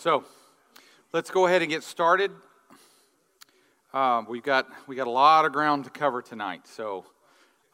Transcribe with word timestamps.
So 0.00 0.22
let's 1.12 1.28
go 1.28 1.48
ahead 1.48 1.60
and 1.60 1.68
get 1.68 1.82
started. 1.82 2.30
Uh, 3.92 4.22
we've 4.28 4.44
got 4.44 4.68
we 4.86 4.94
got 4.94 5.08
a 5.08 5.10
lot 5.10 5.44
of 5.44 5.50
ground 5.50 5.82
to 5.86 5.90
cover 5.90 6.22
tonight, 6.22 6.68
so 6.68 7.04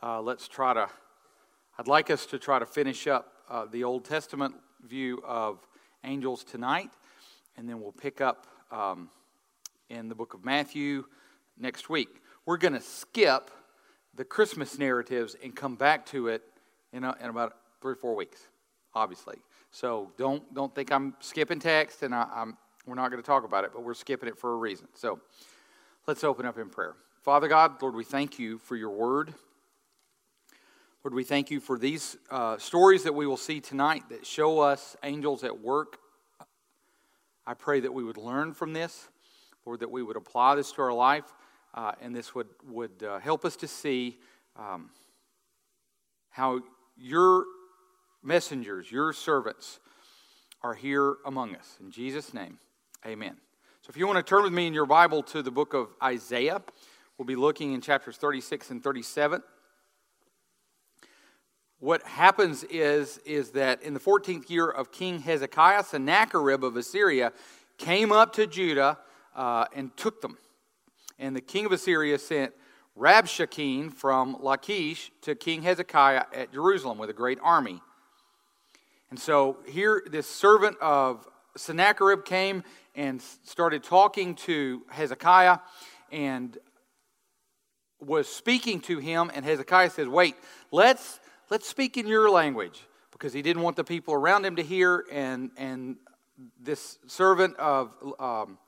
uh, 0.03 0.23
let's 0.23 0.49
try 0.49 0.73
to. 0.73 0.89
I'd 1.79 1.87
like 1.87 2.09
us 2.09 2.25
to 2.25 2.39
try 2.39 2.59
to 2.59 2.65
finish 2.65 3.07
up 3.07 3.31
uh, 3.51 3.67
the 3.71 3.85
Old 3.85 4.07
Testament 4.07 4.55
view 4.89 5.23
of 5.23 5.59
angels 6.03 6.45
tonight, 6.45 6.89
and 7.59 7.69
then 7.69 7.79
we'll 7.83 7.93
pick 7.93 8.23
up 8.23 8.47
um, 8.73 9.11
in 9.91 10.09
the 10.09 10.15
book 10.15 10.33
of 10.33 10.47
Matthew 10.47 11.05
next 11.59 11.91
week. 11.91 12.23
We're 12.47 12.57
going 12.57 12.73
to 12.73 12.81
skip 12.81 13.51
the 14.15 14.25
Christmas 14.25 14.79
narratives 14.79 15.37
and 15.45 15.55
come 15.55 15.75
back 15.75 16.07
to 16.07 16.29
it 16.29 16.41
in, 16.91 17.05
a, 17.05 17.15
in 17.23 17.29
about 17.29 17.53
three 17.83 17.93
or 17.93 17.97
four 17.97 18.17
weeks, 18.17 18.47
obviously. 18.95 19.37
So 19.75 20.13
don't 20.17 20.55
don't 20.55 20.73
think 20.73 20.93
I'm 20.93 21.15
skipping 21.19 21.59
text, 21.59 22.05
and 22.05 22.15
I, 22.15 22.45
we're 22.87 22.95
not 22.95 23.11
going 23.11 23.21
to 23.21 23.27
talk 23.27 23.43
about 23.43 23.65
it, 23.65 23.73
but 23.73 23.83
we're 23.83 23.95
skipping 23.95 24.29
it 24.29 24.39
for 24.39 24.53
a 24.53 24.57
reason. 24.57 24.87
So 24.95 25.19
let's 26.07 26.23
open 26.23 26.47
up 26.47 26.59
in 26.59 26.71
prayer. 26.71 26.95
Father 27.23 27.49
God, 27.49 27.83
Lord, 27.83 27.97
we 27.97 28.05
thank 28.05 28.39
you 28.39 28.59
for 28.59 28.77
your 28.77 28.91
word. 28.91 29.35
Lord, 31.03 31.13
we 31.13 31.25
thank 31.25 31.51
you 31.51 31.59
for 31.59 31.77
these 31.77 32.17
uh, 32.31 32.57
stories 32.57 33.03
that 33.03 33.17
we 33.17 33.27
will 33.27 33.37
see 33.37 33.59
tonight 33.59 34.05
that 34.11 34.25
show 34.25 34.61
us 34.61 34.97
angels 35.03 35.43
at 35.43 35.59
work. 35.59 35.99
I 37.45 37.55
pray 37.55 37.81
that 37.81 37.93
we 37.93 38.05
would 38.05 38.17
learn 38.17 38.55
from 38.55 38.75
this, 38.75 39.09
Lord, 39.67 39.81
that 39.81 39.91
we 39.91 40.05
would 40.05 40.17
apply 40.17 40.55
this 40.55 40.71
to 40.73 40.83
our 40.83 40.93
life, 40.93 41.25
uh, 41.75 41.93
and 42.01 42.15
this 42.15 42.33
would, 42.33 42.47
would 42.69 43.03
uh, 43.03 43.19
help 43.19 43.45
us 43.45 43.57
to 43.57 43.67
see 43.67 44.19
um, 44.57 44.91
how 46.31 46.61
your 46.97 47.45
messengers, 48.25 48.91
your 48.91 49.13
servants, 49.13 49.81
are 50.63 50.75
here 50.75 51.17
among 51.27 51.55
us. 51.55 51.77
In 51.81 51.91
Jesus' 51.91 52.33
name, 52.33 52.59
amen. 53.07 53.37
So 53.83 53.91
if 53.91 53.97
you 53.99 54.07
want 54.07 54.17
to 54.17 54.23
turn 54.23 54.43
with 54.43 54.53
me 54.53 54.67
in 54.67 54.73
your 54.73 54.87
Bible 54.87 55.23
to 55.25 55.43
the 55.43 55.51
book 55.51 55.75
of 55.75 55.89
Isaiah, 56.03 56.63
we'll 57.19 57.27
be 57.27 57.37
looking 57.37 57.75
in 57.75 57.83
chapters 57.83 58.17
36 58.17 58.71
and 58.71 58.83
37. 58.83 59.43
What 61.81 62.03
happens 62.05 62.65
is, 62.65 63.19
is 63.27 63.51
that 63.51 63.83
in 63.83 63.93
the 63.93 64.01
14th 64.01 64.49
year 64.49 64.67
of 64.69 64.91
King 64.91 65.19
Hezekiah, 65.19 65.85
Sennacherib 65.85 66.65
of 66.65 66.79
Assyria 66.79 67.31
came 67.77 68.11
up 68.11 68.33
to 68.35 68.47
Judah 68.47 68.99
uh, 69.37 69.67
and 69.75 69.95
took 69.97 70.23
them. 70.23 70.39
And 71.19 71.37
the 71.37 71.43
king 71.43 71.67
of 71.67 71.73
Assyria 71.73 72.19
sent 72.19 72.55
Rabshakeh 72.99 73.93
from 73.93 74.37
Lachish 74.41 75.11
to 75.23 75.35
King 75.35 75.63
Hezekiah 75.63 76.25
at 76.33 76.53
Jerusalem 76.55 76.97
with 76.97 77.11
a 77.11 77.15
great 77.15 77.39
army. 77.43 77.83
And 79.15 79.21
so 79.21 79.59
here, 79.69 80.03
this 80.11 80.29
servant 80.29 80.77
of 80.81 81.25
Sennacherib 81.57 82.25
came 82.25 82.65
and 82.97 83.23
started 83.23 83.85
talking 83.85 84.35
to 84.35 84.83
Hezekiah 84.91 85.59
and 86.11 86.59
was 88.01 88.27
speaking 88.27 88.81
to 88.81 88.99
him. 88.99 89.31
And 89.33 89.45
Hezekiah 89.45 89.91
says, 89.91 90.09
Wait, 90.09 90.35
let's, 90.73 91.21
let's 91.49 91.69
speak 91.69 91.97
in 91.97 92.09
your 92.09 92.29
language 92.29 92.83
because 93.13 93.33
he 93.33 93.41
didn't 93.41 93.63
want 93.63 93.77
the 93.77 93.85
people 93.85 94.15
around 94.15 94.45
him 94.45 94.57
to 94.57 94.65
hear. 94.65 95.05
And, 95.13 95.53
and 95.57 95.95
this 96.61 96.99
servant 97.07 97.57
of 97.59 97.93
um, 98.19 98.59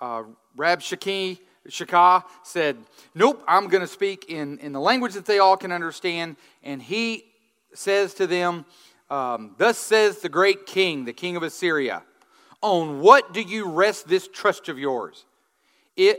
uh, 0.00 0.24
Rabshakeh, 0.58 1.38
Shakah 1.68 2.24
said, 2.42 2.78
Nope, 3.14 3.44
I'm 3.46 3.68
going 3.68 3.82
to 3.82 3.86
speak 3.86 4.24
in, 4.28 4.58
in 4.58 4.72
the 4.72 4.80
language 4.80 5.12
that 5.12 5.26
they 5.26 5.38
all 5.38 5.56
can 5.56 5.70
understand. 5.70 6.34
And 6.64 6.82
he 6.82 7.26
says 7.74 8.14
to 8.14 8.26
them, 8.26 8.64
um, 9.12 9.54
Thus 9.58 9.76
says 9.76 10.18
the 10.18 10.30
great 10.30 10.64
king, 10.64 11.04
the 11.04 11.12
king 11.12 11.36
of 11.36 11.42
Assyria, 11.42 12.02
on 12.62 13.00
what 13.00 13.34
do 13.34 13.42
you 13.42 13.68
rest 13.68 14.08
this 14.08 14.26
trust 14.26 14.68
of 14.70 14.78
yours? 14.78 15.26
It 15.96 16.18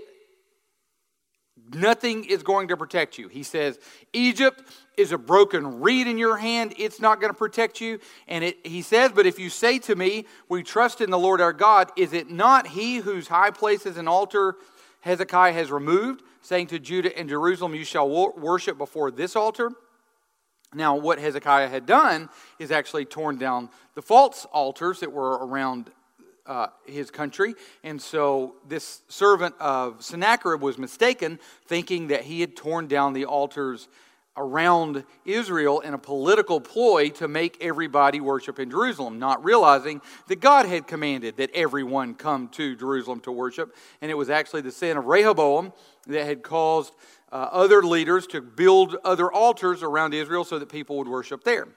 nothing 1.73 2.25
is 2.25 2.43
going 2.43 2.67
to 2.67 2.77
protect 2.77 3.17
you. 3.17 3.29
He 3.29 3.41
says, 3.41 3.79
Egypt 4.11 4.61
is 4.95 5.11
a 5.11 5.17
broken 5.17 5.81
reed 5.81 6.05
in 6.05 6.19
your 6.19 6.37
hand. 6.37 6.75
It's 6.77 6.99
not 6.99 7.19
going 7.19 7.33
to 7.33 7.37
protect 7.37 7.81
you. 7.81 7.99
And 8.27 8.43
it, 8.43 8.67
he 8.67 8.83
says, 8.83 9.11
But 9.11 9.25
if 9.25 9.39
you 9.39 9.49
say 9.49 9.79
to 9.79 9.95
me, 9.95 10.25
We 10.47 10.61
trust 10.61 11.01
in 11.01 11.09
the 11.09 11.17
Lord 11.17 11.41
our 11.41 11.53
God, 11.53 11.91
is 11.97 12.13
it 12.13 12.29
not 12.29 12.67
he 12.67 12.97
whose 12.97 13.27
high 13.27 13.51
places 13.51 13.97
and 13.97 14.07
altar 14.07 14.55
Hezekiah 14.99 15.53
has 15.53 15.71
removed, 15.71 16.21
saying 16.41 16.67
to 16.67 16.79
Judah 16.79 17.17
and 17.17 17.27
Jerusalem, 17.27 17.73
You 17.73 17.85
shall 17.85 18.07
worship 18.37 18.77
before 18.77 19.09
this 19.09 19.35
altar? 19.35 19.71
Now, 20.75 20.95
what 20.95 21.19
Hezekiah 21.19 21.67
had 21.67 21.85
done 21.85 22.29
is 22.59 22.71
actually 22.71 23.05
torn 23.05 23.37
down 23.37 23.69
the 23.95 24.01
false 24.01 24.45
altars 24.45 24.99
that 24.99 25.11
were 25.11 25.45
around 25.45 25.91
uh, 26.45 26.67
his 26.85 27.09
country. 27.09 27.55
And 27.83 28.01
so 28.01 28.55
this 28.67 29.01
servant 29.07 29.55
of 29.59 30.03
Sennacherib 30.03 30.61
was 30.61 30.77
mistaken, 30.77 31.39
thinking 31.65 32.07
that 32.07 32.21
he 32.21 32.41
had 32.41 32.55
torn 32.55 32.87
down 32.87 33.13
the 33.13 33.25
altars 33.25 33.87
around 34.35 35.03
Israel 35.25 35.79
in 35.81 35.93
a 35.93 35.97
political 35.97 36.59
ploy 36.59 37.09
to 37.09 37.27
make 37.27 37.57
everybody 37.61 38.19
worship 38.19 38.59
in 38.59 38.69
Jerusalem, 38.71 39.19
not 39.19 39.43
realizing 39.43 40.01
that 40.27 40.39
God 40.39 40.65
had 40.65 40.87
commanded 40.87 41.37
that 41.37 41.51
everyone 41.53 42.15
come 42.15 42.47
to 42.49 42.75
Jerusalem 42.75 43.19
to 43.21 43.31
worship. 43.31 43.75
And 44.01 44.09
it 44.09 44.15
was 44.15 44.31
actually 44.31 44.61
the 44.61 44.71
sin 44.71 44.97
of 44.97 45.05
Rehoboam 45.05 45.71
that 46.07 46.25
had 46.25 46.41
caused 46.41 46.93
uh, 47.33 47.49
other 47.51 47.81
leaders 47.81 48.27
to 48.27 48.41
build 48.41 48.95
other 49.03 49.31
altars 49.31 49.81
around 49.81 50.13
Israel 50.13 50.43
so 50.43 50.59
that 50.59 50.69
people 50.69 50.97
would 50.97 51.07
worship 51.07 51.43
there. 51.43 51.67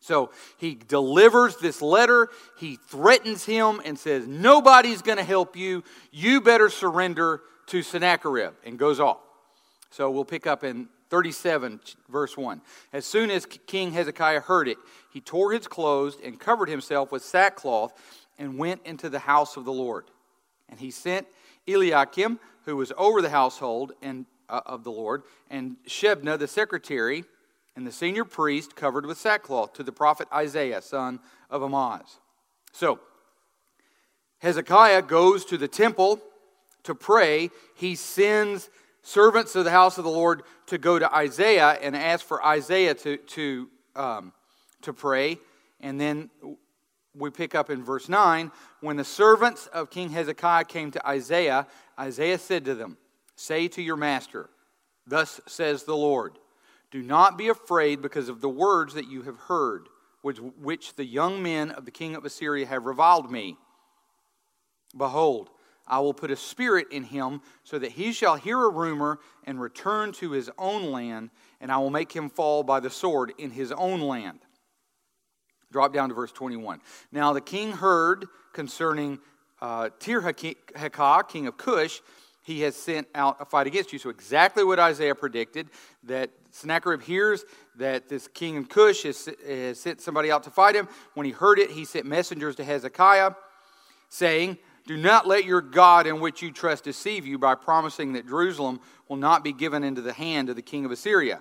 So 0.00 0.32
he 0.58 0.74
delivers 0.74 1.56
this 1.56 1.80
letter. 1.80 2.28
He 2.58 2.76
threatens 2.88 3.44
him 3.44 3.80
and 3.84 3.96
says, 3.96 4.26
Nobody's 4.26 5.00
going 5.00 5.18
to 5.18 5.24
help 5.24 5.56
you. 5.56 5.84
You 6.10 6.40
better 6.40 6.68
surrender 6.68 7.40
to 7.68 7.82
Sennacherib, 7.82 8.54
and 8.64 8.78
goes 8.78 9.00
off. 9.00 9.18
So 9.90 10.10
we'll 10.10 10.24
pick 10.24 10.46
up 10.46 10.64
in 10.64 10.88
37, 11.10 11.80
verse 12.08 12.36
1. 12.36 12.60
As 12.92 13.04
soon 13.04 13.30
as 13.30 13.46
King 13.46 13.92
Hezekiah 13.92 14.40
heard 14.40 14.68
it, 14.68 14.76
he 15.12 15.20
tore 15.20 15.52
his 15.52 15.68
clothes 15.68 16.16
and 16.22 16.38
covered 16.38 16.68
himself 16.68 17.12
with 17.12 17.24
sackcloth 17.24 17.92
and 18.38 18.58
went 18.58 18.82
into 18.84 19.08
the 19.08 19.20
house 19.20 19.56
of 19.56 19.64
the 19.64 19.72
Lord. 19.72 20.04
And 20.68 20.80
he 20.80 20.90
sent 20.90 21.26
Eliakim, 21.68 22.38
who 22.66 22.76
was 22.76 22.92
over 22.98 23.22
the 23.22 23.30
household 23.30 23.92
and, 24.02 24.26
uh, 24.48 24.60
of 24.66 24.84
the 24.84 24.90
Lord, 24.90 25.22
and 25.48 25.76
Shebna, 25.88 26.38
the 26.38 26.48
secretary, 26.48 27.24
and 27.74 27.86
the 27.86 27.92
senior 27.92 28.24
priest 28.24 28.76
covered 28.76 29.06
with 29.06 29.18
sackcloth 29.18 29.72
to 29.74 29.82
the 29.82 29.92
prophet 29.92 30.28
Isaiah, 30.32 30.82
son 30.82 31.20
of 31.48 31.62
Amoz. 31.62 32.18
So, 32.72 33.00
Hezekiah 34.38 35.02
goes 35.02 35.44
to 35.46 35.56
the 35.56 35.68
temple 35.68 36.20
to 36.82 36.94
pray. 36.94 37.50
He 37.74 37.94
sends 37.94 38.68
servants 39.02 39.54
of 39.54 39.64
the 39.64 39.70
house 39.70 39.98
of 39.98 40.04
the 40.04 40.10
Lord 40.10 40.42
to 40.66 40.78
go 40.78 40.98
to 40.98 41.14
Isaiah 41.14 41.78
and 41.80 41.96
ask 41.96 42.24
for 42.24 42.44
Isaiah 42.44 42.94
to, 42.94 43.16
to, 43.16 43.68
um, 43.94 44.32
to 44.82 44.92
pray. 44.92 45.38
And 45.80 46.00
then 46.00 46.30
we 47.18 47.30
pick 47.30 47.54
up 47.54 47.70
in 47.70 47.82
verse 47.82 48.08
9 48.08 48.50
when 48.80 48.96
the 48.96 49.04
servants 49.04 49.66
of 49.68 49.90
King 49.90 50.10
Hezekiah 50.10 50.64
came 50.64 50.90
to 50.92 51.06
Isaiah, 51.06 51.66
Isaiah 51.98 52.38
said 52.38 52.64
to 52.66 52.74
them, 52.74 52.96
Say 53.36 53.68
to 53.68 53.82
your 53.82 53.96
master, 53.96 54.50
Thus 55.06 55.40
says 55.46 55.84
the 55.84 55.96
Lord, 55.96 56.38
Do 56.90 57.02
not 57.02 57.38
be 57.38 57.48
afraid 57.48 58.02
because 58.02 58.28
of 58.28 58.40
the 58.40 58.48
words 58.48 58.94
that 58.94 59.08
you 59.08 59.22
have 59.22 59.36
heard, 59.36 59.88
which, 60.22 60.38
which 60.38 60.94
the 60.94 61.04
young 61.04 61.42
men 61.42 61.70
of 61.70 61.84
the 61.84 61.90
king 61.90 62.14
of 62.14 62.24
Assyria 62.24 62.66
have 62.66 62.86
reviled 62.86 63.30
me. 63.30 63.56
Behold, 64.96 65.50
I 65.86 66.00
will 66.00 66.14
put 66.14 66.30
a 66.30 66.36
spirit 66.36 66.88
in 66.90 67.04
him 67.04 67.40
so 67.62 67.78
that 67.78 67.92
he 67.92 68.12
shall 68.12 68.36
hear 68.36 68.62
a 68.64 68.70
rumor 68.70 69.20
and 69.44 69.60
return 69.60 70.12
to 70.12 70.32
his 70.32 70.50
own 70.58 70.90
land, 70.90 71.30
and 71.60 71.70
I 71.70 71.78
will 71.78 71.90
make 71.90 72.12
him 72.12 72.28
fall 72.28 72.64
by 72.64 72.80
the 72.80 72.90
sword 72.90 73.32
in 73.38 73.50
his 73.50 73.70
own 73.70 74.00
land. 74.00 74.40
Drop 75.72 75.92
down 75.92 76.08
to 76.08 76.14
verse 76.14 76.32
21. 76.32 76.80
Now 77.12 77.32
the 77.32 77.40
king 77.40 77.72
heard 77.72 78.26
concerning 78.52 79.18
uh, 79.60 79.90
Tirhakah, 79.98 81.28
king 81.28 81.46
of 81.46 81.56
Cush, 81.56 82.00
he 82.42 82.60
has 82.60 82.76
sent 82.76 83.08
out 83.14 83.38
a 83.40 83.44
fight 83.44 83.66
against 83.66 83.92
you. 83.92 83.98
So, 83.98 84.08
exactly 84.08 84.62
what 84.62 84.78
Isaiah 84.78 85.16
predicted 85.16 85.68
that 86.04 86.30
Sennacherib 86.52 87.02
hears 87.02 87.44
that 87.76 88.08
this 88.08 88.28
king 88.28 88.56
of 88.56 88.68
Cush 88.68 89.02
has, 89.02 89.28
has 89.44 89.80
sent 89.80 90.00
somebody 90.00 90.30
out 90.30 90.44
to 90.44 90.50
fight 90.50 90.76
him. 90.76 90.88
When 91.14 91.26
he 91.26 91.32
heard 91.32 91.58
it, 91.58 91.70
he 91.70 91.84
sent 91.84 92.06
messengers 92.06 92.54
to 92.56 92.64
Hezekiah 92.64 93.32
saying, 94.08 94.58
Do 94.86 94.96
not 94.96 95.26
let 95.26 95.44
your 95.44 95.60
God 95.60 96.06
in 96.06 96.20
which 96.20 96.40
you 96.40 96.52
trust 96.52 96.84
deceive 96.84 97.26
you 97.26 97.36
by 97.36 97.56
promising 97.56 98.12
that 98.12 98.28
Jerusalem 98.28 98.80
will 99.08 99.16
not 99.16 99.42
be 99.42 99.52
given 99.52 99.82
into 99.82 100.00
the 100.00 100.12
hand 100.12 100.48
of 100.48 100.54
the 100.54 100.62
king 100.62 100.84
of 100.84 100.92
Assyria. 100.92 101.40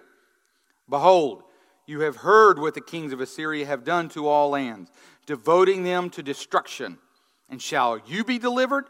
Behold, 0.90 1.44
you 1.86 2.02
have 2.02 2.18
heard 2.18 2.60
what 2.60 2.74
the 2.74 2.82
kings 2.82 3.14
of 3.14 3.22
Assyria 3.22 3.66
have 3.66 3.84
done 3.84 4.10
to 4.10 4.28
all 4.28 4.50
lands, 4.50 4.90
devoting 5.26 5.84
them 5.84 6.10
to 6.12 6.24
destruction. 6.24 6.98
And 7.50 7.62
shall 7.62 8.00
you 8.08 8.24
be 8.24 8.40
delivered? 8.40 8.86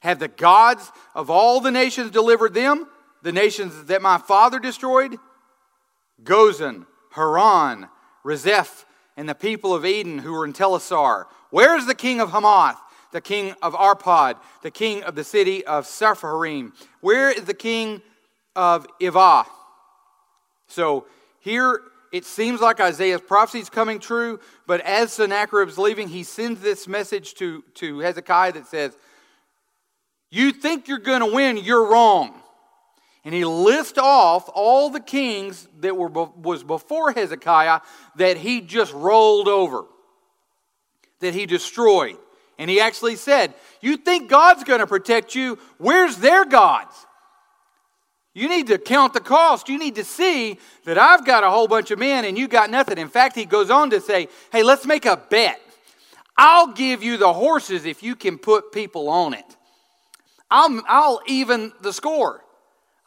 Have 0.00 0.20
the 0.20 0.28
gods 0.28 0.92
of 1.14 1.28
all 1.28 1.60
the 1.60 1.72
nations 1.72 2.10
delivered 2.10 2.54
them? 2.54 2.86
The 3.22 3.32
nations 3.32 3.86
that 3.86 4.00
my 4.00 4.18
father 4.18 4.60
destroyed? 4.60 5.16
Gozan, 6.22 6.86
Haran, 7.10 7.88
Rezeph, 8.24 8.84
and 9.16 9.28
the 9.28 9.34
people 9.34 9.74
of 9.74 9.84
Eden 9.84 10.18
who 10.18 10.32
were 10.32 10.44
in 10.44 10.52
Telassar. 10.52 11.24
Where's 11.50 11.86
the 11.86 11.94
king 11.94 12.20
of 12.20 12.30
Hamath? 12.30 12.78
The 13.10 13.20
king 13.20 13.54
of 13.62 13.72
Arpad, 13.72 14.36
the 14.62 14.70
king 14.70 15.02
of 15.02 15.14
the 15.14 15.24
city 15.24 15.64
of 15.64 15.86
Sepharvaim. 15.86 16.72
Where 17.00 17.30
is 17.30 17.44
the 17.44 17.54
king 17.54 18.02
of 18.54 18.86
Ivah? 19.00 19.46
So 20.68 21.06
here 21.48 21.80
it 22.10 22.24
seems 22.24 22.60
like 22.60 22.80
Isaiah's 22.80 23.20
prophecy 23.20 23.60
is 23.60 23.68
coming 23.70 23.98
true, 23.98 24.40
but 24.66 24.80
as 24.80 25.12
Sennacherib's 25.12 25.76
leaving, 25.76 26.08
he 26.08 26.22
sends 26.22 26.60
this 26.60 26.88
message 26.88 27.34
to, 27.34 27.62
to 27.74 27.98
Hezekiah 27.98 28.52
that 28.52 28.66
says, 28.66 28.96
You 30.30 30.52
think 30.52 30.88
you're 30.88 30.98
going 30.98 31.20
to 31.20 31.34
win, 31.34 31.58
you're 31.58 31.90
wrong. 31.90 32.34
And 33.24 33.34
he 33.34 33.44
lists 33.44 33.98
off 33.98 34.48
all 34.54 34.88
the 34.88 35.00
kings 35.00 35.68
that 35.80 35.96
were 35.96 36.08
was 36.08 36.64
before 36.64 37.12
Hezekiah 37.12 37.80
that 38.16 38.38
he 38.38 38.62
just 38.62 38.92
rolled 38.94 39.48
over, 39.48 39.84
that 41.20 41.34
he 41.34 41.44
destroyed. 41.44 42.16
And 42.58 42.70
he 42.70 42.80
actually 42.80 43.16
said, 43.16 43.54
You 43.82 43.98
think 43.98 44.30
God's 44.30 44.64
going 44.64 44.80
to 44.80 44.86
protect 44.86 45.34
you? 45.34 45.58
Where's 45.76 46.16
their 46.16 46.46
gods? 46.46 46.94
You 48.38 48.48
need 48.48 48.68
to 48.68 48.78
count 48.78 49.14
the 49.14 49.20
cost. 49.20 49.68
You 49.68 49.80
need 49.80 49.96
to 49.96 50.04
see 50.04 50.58
that 50.84 50.96
I've 50.96 51.26
got 51.26 51.42
a 51.42 51.50
whole 51.50 51.66
bunch 51.66 51.90
of 51.90 51.98
men 51.98 52.24
and 52.24 52.38
you 52.38 52.46
got 52.46 52.70
nothing. 52.70 52.96
In 52.96 53.08
fact, 53.08 53.34
he 53.34 53.44
goes 53.44 53.68
on 53.68 53.90
to 53.90 54.00
say, 54.00 54.28
Hey, 54.52 54.62
let's 54.62 54.86
make 54.86 55.06
a 55.06 55.16
bet. 55.16 55.60
I'll 56.36 56.68
give 56.68 57.02
you 57.02 57.16
the 57.16 57.32
horses 57.32 57.84
if 57.84 58.00
you 58.00 58.14
can 58.14 58.38
put 58.38 58.70
people 58.70 59.08
on 59.08 59.34
it. 59.34 59.56
I'll, 60.48 60.80
I'll 60.86 61.20
even 61.26 61.72
the 61.80 61.92
score. 61.92 62.44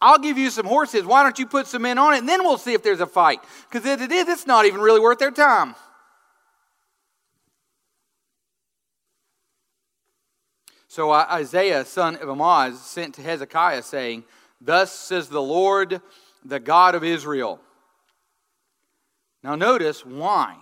I'll 0.01 0.19
give 0.19 0.38
you 0.38 0.50
some 0.50 0.66
horses. 0.66 1.06
Why 1.06 1.24
don't 1.24 1.39
you 1.39 1.45
put 1.45 1.66
some 1.66 1.83
men 1.83 1.98
on 1.98 2.13
it? 2.13 2.18
And 2.18 2.28
then 2.28 2.44
we'll 2.44 2.57
see 2.57 2.74
if 2.74 2.83
there's 2.83 3.00
a 3.00 3.07
fight. 3.07 3.39
Because 3.69 3.86
if 3.86 4.01
it 4.01 4.12
is, 4.12 4.28
it's 4.28 4.45
not 4.45 4.66
even 4.66 4.81
really 4.81 5.00
worth 5.00 5.19
their 5.19 5.31
time. 5.31 5.75
So 10.89 11.12
uh, 11.12 11.25
Isaiah, 11.31 11.86
son 11.86 12.18
of 12.18 12.28
Amoz, 12.28 12.81
sent 12.81 13.16
to 13.16 13.22
Hezekiah, 13.22 13.83
saying, 13.83 14.25
Thus 14.61 14.93
says 14.93 15.27
the 15.27 15.41
Lord, 15.41 16.01
the 16.45 16.59
God 16.59 16.93
of 16.93 17.03
Israel. 17.03 17.59
Now, 19.43 19.55
notice 19.55 20.05
why. 20.05 20.57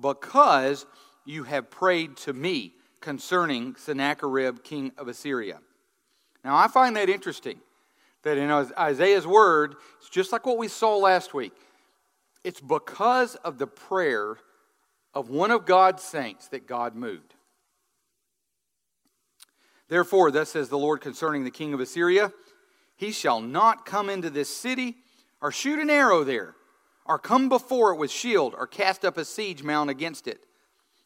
Because 0.00 0.86
you 1.24 1.42
have 1.42 1.70
prayed 1.70 2.16
to 2.18 2.32
me 2.32 2.74
concerning 3.00 3.74
Sennacherib, 3.74 4.62
king 4.62 4.92
of 4.96 5.08
Assyria. 5.08 5.58
Now, 6.44 6.56
I 6.56 6.68
find 6.68 6.96
that 6.96 7.10
interesting 7.10 7.58
that 8.22 8.38
in 8.38 8.50
Isaiah's 8.78 9.26
word, 9.26 9.74
it's 9.98 10.08
just 10.08 10.30
like 10.30 10.46
what 10.46 10.58
we 10.58 10.68
saw 10.68 10.96
last 10.96 11.34
week. 11.34 11.52
It's 12.44 12.60
because 12.60 13.34
of 13.36 13.58
the 13.58 13.66
prayer 13.66 14.36
of 15.14 15.28
one 15.28 15.50
of 15.50 15.66
God's 15.66 16.02
saints 16.02 16.48
that 16.48 16.66
God 16.66 16.94
moved. 16.94 17.34
Therefore, 19.88 20.30
thus 20.30 20.50
says 20.50 20.68
the 20.68 20.78
Lord 20.78 21.00
concerning 21.00 21.44
the 21.44 21.50
king 21.50 21.74
of 21.74 21.80
Assyria 21.80 22.32
He 22.96 23.12
shall 23.12 23.40
not 23.40 23.86
come 23.86 24.08
into 24.08 24.30
this 24.30 24.54
city 24.54 24.96
or 25.40 25.50
shoot 25.50 25.78
an 25.78 25.90
arrow 25.90 26.22
there, 26.24 26.54
or 27.04 27.18
come 27.18 27.48
before 27.48 27.92
it 27.92 27.98
with 27.98 28.10
shield, 28.10 28.54
or 28.56 28.66
cast 28.66 29.04
up 29.04 29.16
a 29.16 29.24
siege 29.24 29.62
mound 29.64 29.90
against 29.90 30.28
it. 30.28 30.46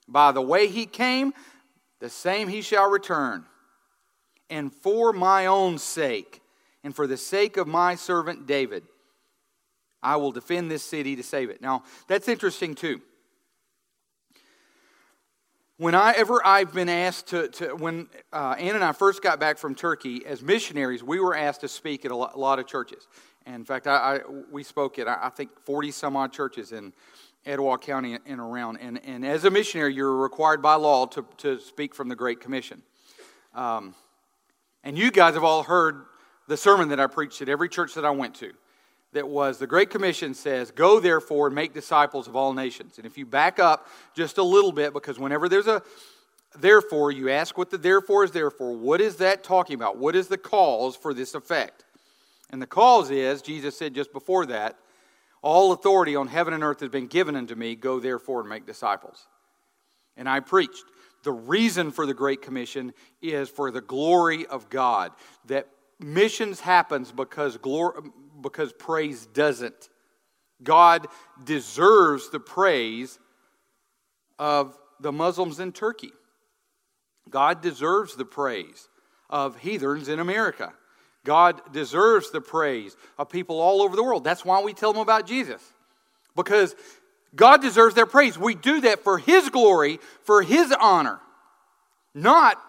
By 0.06 0.30
the 0.32 0.42
way 0.42 0.68
he 0.68 0.84
came, 0.84 1.32
the 2.00 2.10
same 2.10 2.48
he 2.48 2.60
shall 2.60 2.90
return. 2.90 3.46
And 4.50 4.72
for 4.72 5.12
my 5.12 5.46
own 5.46 5.78
sake, 5.78 6.42
and 6.84 6.94
for 6.94 7.06
the 7.06 7.16
sake 7.16 7.56
of 7.56 7.66
my 7.66 7.94
servant 7.94 8.46
David, 8.46 8.84
I 10.02 10.16
will 10.16 10.32
defend 10.32 10.70
this 10.70 10.84
city 10.84 11.16
to 11.16 11.22
save 11.22 11.50
it. 11.50 11.62
Now, 11.62 11.82
that's 12.06 12.28
interesting 12.28 12.74
too. 12.74 13.00
Whenever 15.78 16.44
I've 16.46 16.72
been 16.72 16.88
asked 16.88 17.26
to, 17.28 17.48
to 17.48 17.76
when 17.76 18.08
uh, 18.32 18.54
Ann 18.58 18.76
and 18.76 18.84
I 18.84 18.92
first 18.92 19.22
got 19.22 19.38
back 19.38 19.58
from 19.58 19.74
Turkey 19.74 20.24
as 20.24 20.40
missionaries, 20.40 21.04
we 21.04 21.20
were 21.20 21.36
asked 21.36 21.60
to 21.60 21.68
speak 21.68 22.06
at 22.06 22.10
a 22.10 22.16
lot, 22.16 22.58
of 22.58 22.66
churches. 22.66 23.06
And 23.44 23.56
in 23.56 23.64
fact, 23.64 23.86
I, 23.86 24.16
I, 24.16 24.20
we 24.50 24.62
spoke 24.62 24.98
at, 24.98 25.06
I 25.06 25.28
think, 25.28 25.50
40 25.64 25.90
some 25.90 26.16
odd 26.16 26.32
churches 26.32 26.72
in 26.72 26.94
Etowah 27.44 27.76
County 27.76 28.16
and 28.24 28.40
around. 28.40 28.78
And, 28.78 29.04
and 29.04 29.24
as 29.24 29.44
a 29.44 29.50
missionary, 29.50 29.92
you're 29.92 30.16
required 30.16 30.62
by 30.62 30.76
law 30.76 31.04
to, 31.08 31.26
to 31.38 31.60
speak 31.60 31.94
from 31.94 32.08
the 32.08 32.16
Great 32.16 32.40
Commission. 32.40 32.80
Um, 33.54 33.94
and 34.82 34.96
you 34.96 35.10
guys 35.10 35.34
have 35.34 35.44
all 35.44 35.62
heard 35.62 36.06
the 36.48 36.56
sermon 36.56 36.88
that 36.88 37.00
I 37.00 37.06
preached 37.06 37.42
at 37.42 37.50
every 37.50 37.68
church 37.68 37.92
that 37.94 38.04
I 38.06 38.10
went 38.10 38.34
to 38.36 38.52
that 39.12 39.28
was 39.28 39.58
the 39.58 39.66
Great 39.66 39.90
Commission 39.90 40.34
says, 40.34 40.70
Go 40.70 41.00
therefore 41.00 41.46
and 41.46 41.54
make 41.54 41.72
disciples 41.72 42.28
of 42.28 42.36
all 42.36 42.52
nations. 42.52 42.98
And 42.98 43.06
if 43.06 43.16
you 43.16 43.26
back 43.26 43.58
up 43.58 43.88
just 44.14 44.38
a 44.38 44.42
little 44.42 44.72
bit, 44.72 44.92
because 44.92 45.18
whenever 45.18 45.48
there's 45.48 45.66
a 45.66 45.82
therefore, 46.58 47.10
you 47.10 47.30
ask 47.30 47.56
what 47.56 47.70
the 47.70 47.78
therefore 47.78 48.24
is 48.24 48.30
there 48.30 48.50
for. 48.50 48.72
What 48.72 49.00
is 49.00 49.16
that 49.16 49.44
talking 49.44 49.74
about? 49.74 49.98
What 49.98 50.16
is 50.16 50.28
the 50.28 50.38
cause 50.38 50.96
for 50.96 51.14
this 51.14 51.34
effect? 51.34 51.84
And 52.50 52.62
the 52.62 52.66
cause 52.66 53.10
is, 53.10 53.42
Jesus 53.42 53.76
said 53.76 53.94
just 53.94 54.12
before 54.12 54.46
that, 54.46 54.76
all 55.42 55.72
authority 55.72 56.16
on 56.16 56.28
heaven 56.28 56.54
and 56.54 56.62
earth 56.62 56.80
has 56.80 56.88
been 56.88 57.06
given 57.06 57.36
unto 57.36 57.54
me. 57.54 57.74
Go 57.74 58.00
therefore 58.00 58.40
and 58.40 58.48
make 58.48 58.66
disciples. 58.66 59.26
And 60.16 60.28
I 60.28 60.40
preached. 60.40 60.84
The 61.24 61.32
reason 61.32 61.90
for 61.90 62.06
the 62.06 62.14
Great 62.14 62.40
Commission 62.40 62.92
is 63.20 63.48
for 63.48 63.70
the 63.70 63.80
glory 63.80 64.46
of 64.46 64.68
God, 64.70 65.12
that 65.46 65.68
missions 65.98 66.60
happens 66.60 67.10
because 67.10 67.56
glory, 67.56 68.10
because 68.40 68.72
praise 68.72 69.26
doesn't. 69.26 69.88
God 70.62 71.06
deserves 71.44 72.30
the 72.30 72.40
praise 72.40 73.18
of 74.38 74.76
the 75.00 75.12
Muslims 75.12 75.60
in 75.60 75.72
Turkey. 75.72 76.12
God 77.28 77.60
deserves 77.60 78.14
the 78.14 78.24
praise 78.24 78.88
of 79.28 79.58
heathens 79.58 80.08
in 80.08 80.20
America. 80.20 80.72
God 81.24 81.60
deserves 81.72 82.30
the 82.30 82.40
praise 82.40 82.96
of 83.18 83.28
people 83.28 83.60
all 83.60 83.82
over 83.82 83.96
the 83.96 84.02
world. 84.02 84.24
That's 84.24 84.44
why 84.44 84.62
we 84.62 84.72
tell 84.72 84.92
them 84.92 85.02
about 85.02 85.26
Jesus. 85.26 85.60
Because 86.36 86.76
God 87.34 87.60
deserves 87.60 87.94
their 87.94 88.06
praise. 88.06 88.38
We 88.38 88.54
do 88.54 88.82
that 88.82 89.02
for 89.02 89.18
His 89.18 89.50
glory, 89.50 89.98
for 90.22 90.42
His 90.42 90.72
honor, 90.72 91.20
not 92.14 92.62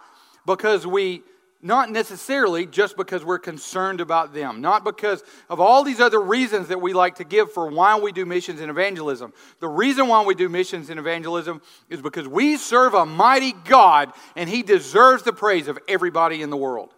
because 0.46 0.88
we 0.88 1.22
not 1.68 1.92
necessarily 1.92 2.66
just 2.66 2.98
because 2.98 3.24
we're 3.24 3.38
concerned 3.38 4.02
about 4.02 4.34
them, 4.34 4.62
not 4.62 4.84
because 4.84 5.22
of 5.50 5.60
all 5.60 5.84
these 5.84 6.00
other 6.00 6.20
reasons 6.20 6.70
that 6.70 6.82
we 6.82 6.94
like 6.94 7.16
to 7.16 7.24
give 7.24 7.52
for 7.52 7.68
why 7.68 8.00
we 8.00 8.12
do 8.12 8.26
missions 8.26 8.62
and 8.62 8.72
evangelism. 8.72 9.34
The 9.60 9.68
reason 9.68 10.08
why 10.08 10.24
we 10.24 10.34
do 10.34 10.50
missions 10.50 10.90
and 10.90 11.00
evangelism 11.00 11.62
is 11.90 12.02
because 12.02 12.28
we 12.28 12.58
serve 12.58 12.94
a 12.94 13.06
mighty 13.06 13.52
God 13.52 14.14
and 14.36 14.50
He 14.50 14.64
deserves 14.64 15.24
the 15.24 15.34
praise 15.34 15.68
of 15.68 15.78
everybody 15.88 16.42
in 16.42 16.50
the 16.50 16.58
world. 16.58 16.94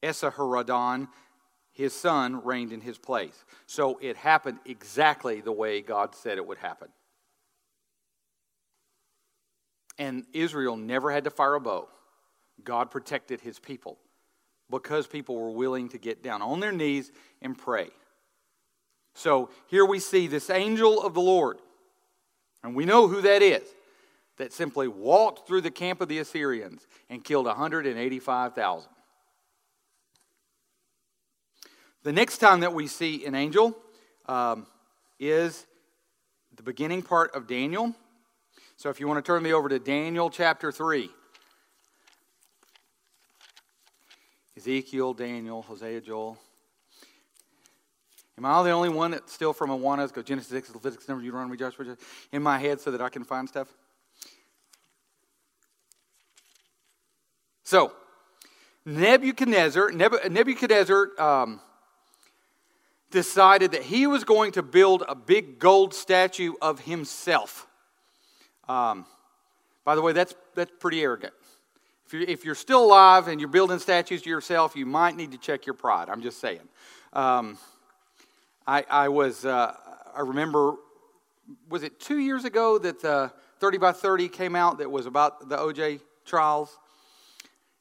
Esarhaddon, 0.00 1.08
his 1.80 1.94
son, 1.94 2.44
reigned 2.44 2.72
in 2.72 2.82
his 2.82 2.98
place. 2.98 3.44
So 3.66 3.98
it 4.02 4.16
happened 4.16 4.58
exactly 4.66 5.40
the 5.40 5.50
way 5.50 5.80
God 5.80 6.14
said 6.14 6.36
it 6.36 6.46
would 6.46 6.58
happen. 6.58 6.88
And 9.98 10.26
Israel 10.34 10.76
never 10.76 11.10
had 11.10 11.24
to 11.24 11.30
fire 11.30 11.54
a 11.54 11.60
bow. 11.60 11.88
God 12.62 12.90
protected 12.90 13.40
his 13.40 13.58
people 13.58 13.98
because 14.70 15.06
people 15.06 15.36
were 15.40 15.50
willing 15.50 15.88
to 15.88 15.98
get 15.98 16.22
down 16.22 16.42
on 16.42 16.60
their 16.60 16.70
knees 16.70 17.10
and 17.40 17.56
pray. 17.56 17.88
So 19.14 19.48
here 19.66 19.86
we 19.86 19.98
see 19.98 20.26
this 20.26 20.50
angel 20.50 21.02
of 21.02 21.14
the 21.14 21.20
Lord, 21.20 21.58
and 22.62 22.76
we 22.76 22.84
know 22.84 23.08
who 23.08 23.22
that 23.22 23.42
is, 23.42 23.62
that 24.36 24.52
simply 24.52 24.86
walked 24.86 25.46
through 25.48 25.62
the 25.62 25.70
camp 25.70 26.00
of 26.00 26.08
the 26.08 26.18
Assyrians 26.18 26.86
and 27.08 27.24
killed 27.24 27.46
185,000. 27.46 28.90
The 32.02 32.12
next 32.12 32.38
time 32.38 32.60
that 32.60 32.72
we 32.72 32.86
see 32.86 33.26
an 33.26 33.34
angel 33.34 33.76
um, 34.26 34.66
is 35.18 35.66
the 36.56 36.62
beginning 36.62 37.02
part 37.02 37.34
of 37.34 37.46
Daniel. 37.46 37.94
So 38.76 38.88
if 38.88 39.00
you 39.00 39.06
want 39.06 39.22
to 39.22 39.28
turn 39.28 39.42
me 39.42 39.52
over 39.52 39.68
to 39.68 39.78
Daniel 39.78 40.30
chapter 40.30 40.72
3. 40.72 41.10
Ezekiel, 44.56 45.12
Daniel, 45.12 45.60
Hosea, 45.60 46.00
Joel. 46.00 46.38
Am 48.38 48.46
I 48.46 48.62
the 48.62 48.70
only 48.70 48.88
one 48.88 49.10
that's 49.10 49.32
still 49.32 49.52
from 49.52 49.68
Awanas? 49.68 50.12
Go 50.12 50.22
Genesis, 50.22 50.54
Exodus, 50.54 50.76
Leviticus, 50.76 51.06
Numbers, 51.06 51.24
Deuteronomy, 51.24 51.58
Joshua 51.58 51.96
in 52.32 52.42
my 52.42 52.58
head 52.58 52.80
so 52.80 52.90
that 52.90 53.02
I 53.02 53.10
can 53.10 53.24
find 53.24 53.46
stuff? 53.46 53.68
So, 57.62 57.92
Nebuchadnezzar, 58.86 59.92
Nebuchadnezzar 59.92 61.20
um, 61.20 61.60
decided 63.10 63.72
that 63.72 63.82
he 63.82 64.06
was 64.06 64.24
going 64.24 64.52
to 64.52 64.62
build 64.62 65.02
a 65.08 65.14
big 65.14 65.58
gold 65.58 65.94
statue 65.94 66.54
of 66.60 66.80
himself. 66.80 67.66
Um, 68.68 69.04
by 69.84 69.94
the 69.94 70.02
way, 70.02 70.12
that's, 70.12 70.34
that's 70.54 70.70
pretty 70.78 71.02
arrogant. 71.02 71.32
If 72.06 72.12
you're, 72.12 72.22
if 72.22 72.44
you're 72.44 72.54
still 72.54 72.84
alive 72.84 73.28
and 73.28 73.40
you're 73.40 73.48
building 73.48 73.78
statues 73.78 74.22
to 74.22 74.30
yourself, 74.30 74.76
you 74.76 74.86
might 74.86 75.16
need 75.16 75.32
to 75.32 75.38
check 75.38 75.66
your 75.66 75.74
pride. 75.74 76.08
I'm 76.08 76.22
just 76.22 76.40
saying. 76.40 76.60
Um, 77.12 77.58
I, 78.66 78.84
I 78.88 79.08
was, 79.08 79.44
uh, 79.44 79.74
I 80.14 80.20
remember, 80.20 80.74
was 81.68 81.82
it 81.82 81.98
two 81.98 82.18
years 82.18 82.44
ago 82.44 82.78
that 82.78 83.00
the 83.02 83.32
30 83.58 83.78
by 83.78 83.92
30 83.92 84.28
came 84.28 84.54
out 84.54 84.78
that 84.78 84.90
was 84.90 85.06
about 85.06 85.48
the 85.48 85.56
OJ 85.56 86.00
trials? 86.24 86.78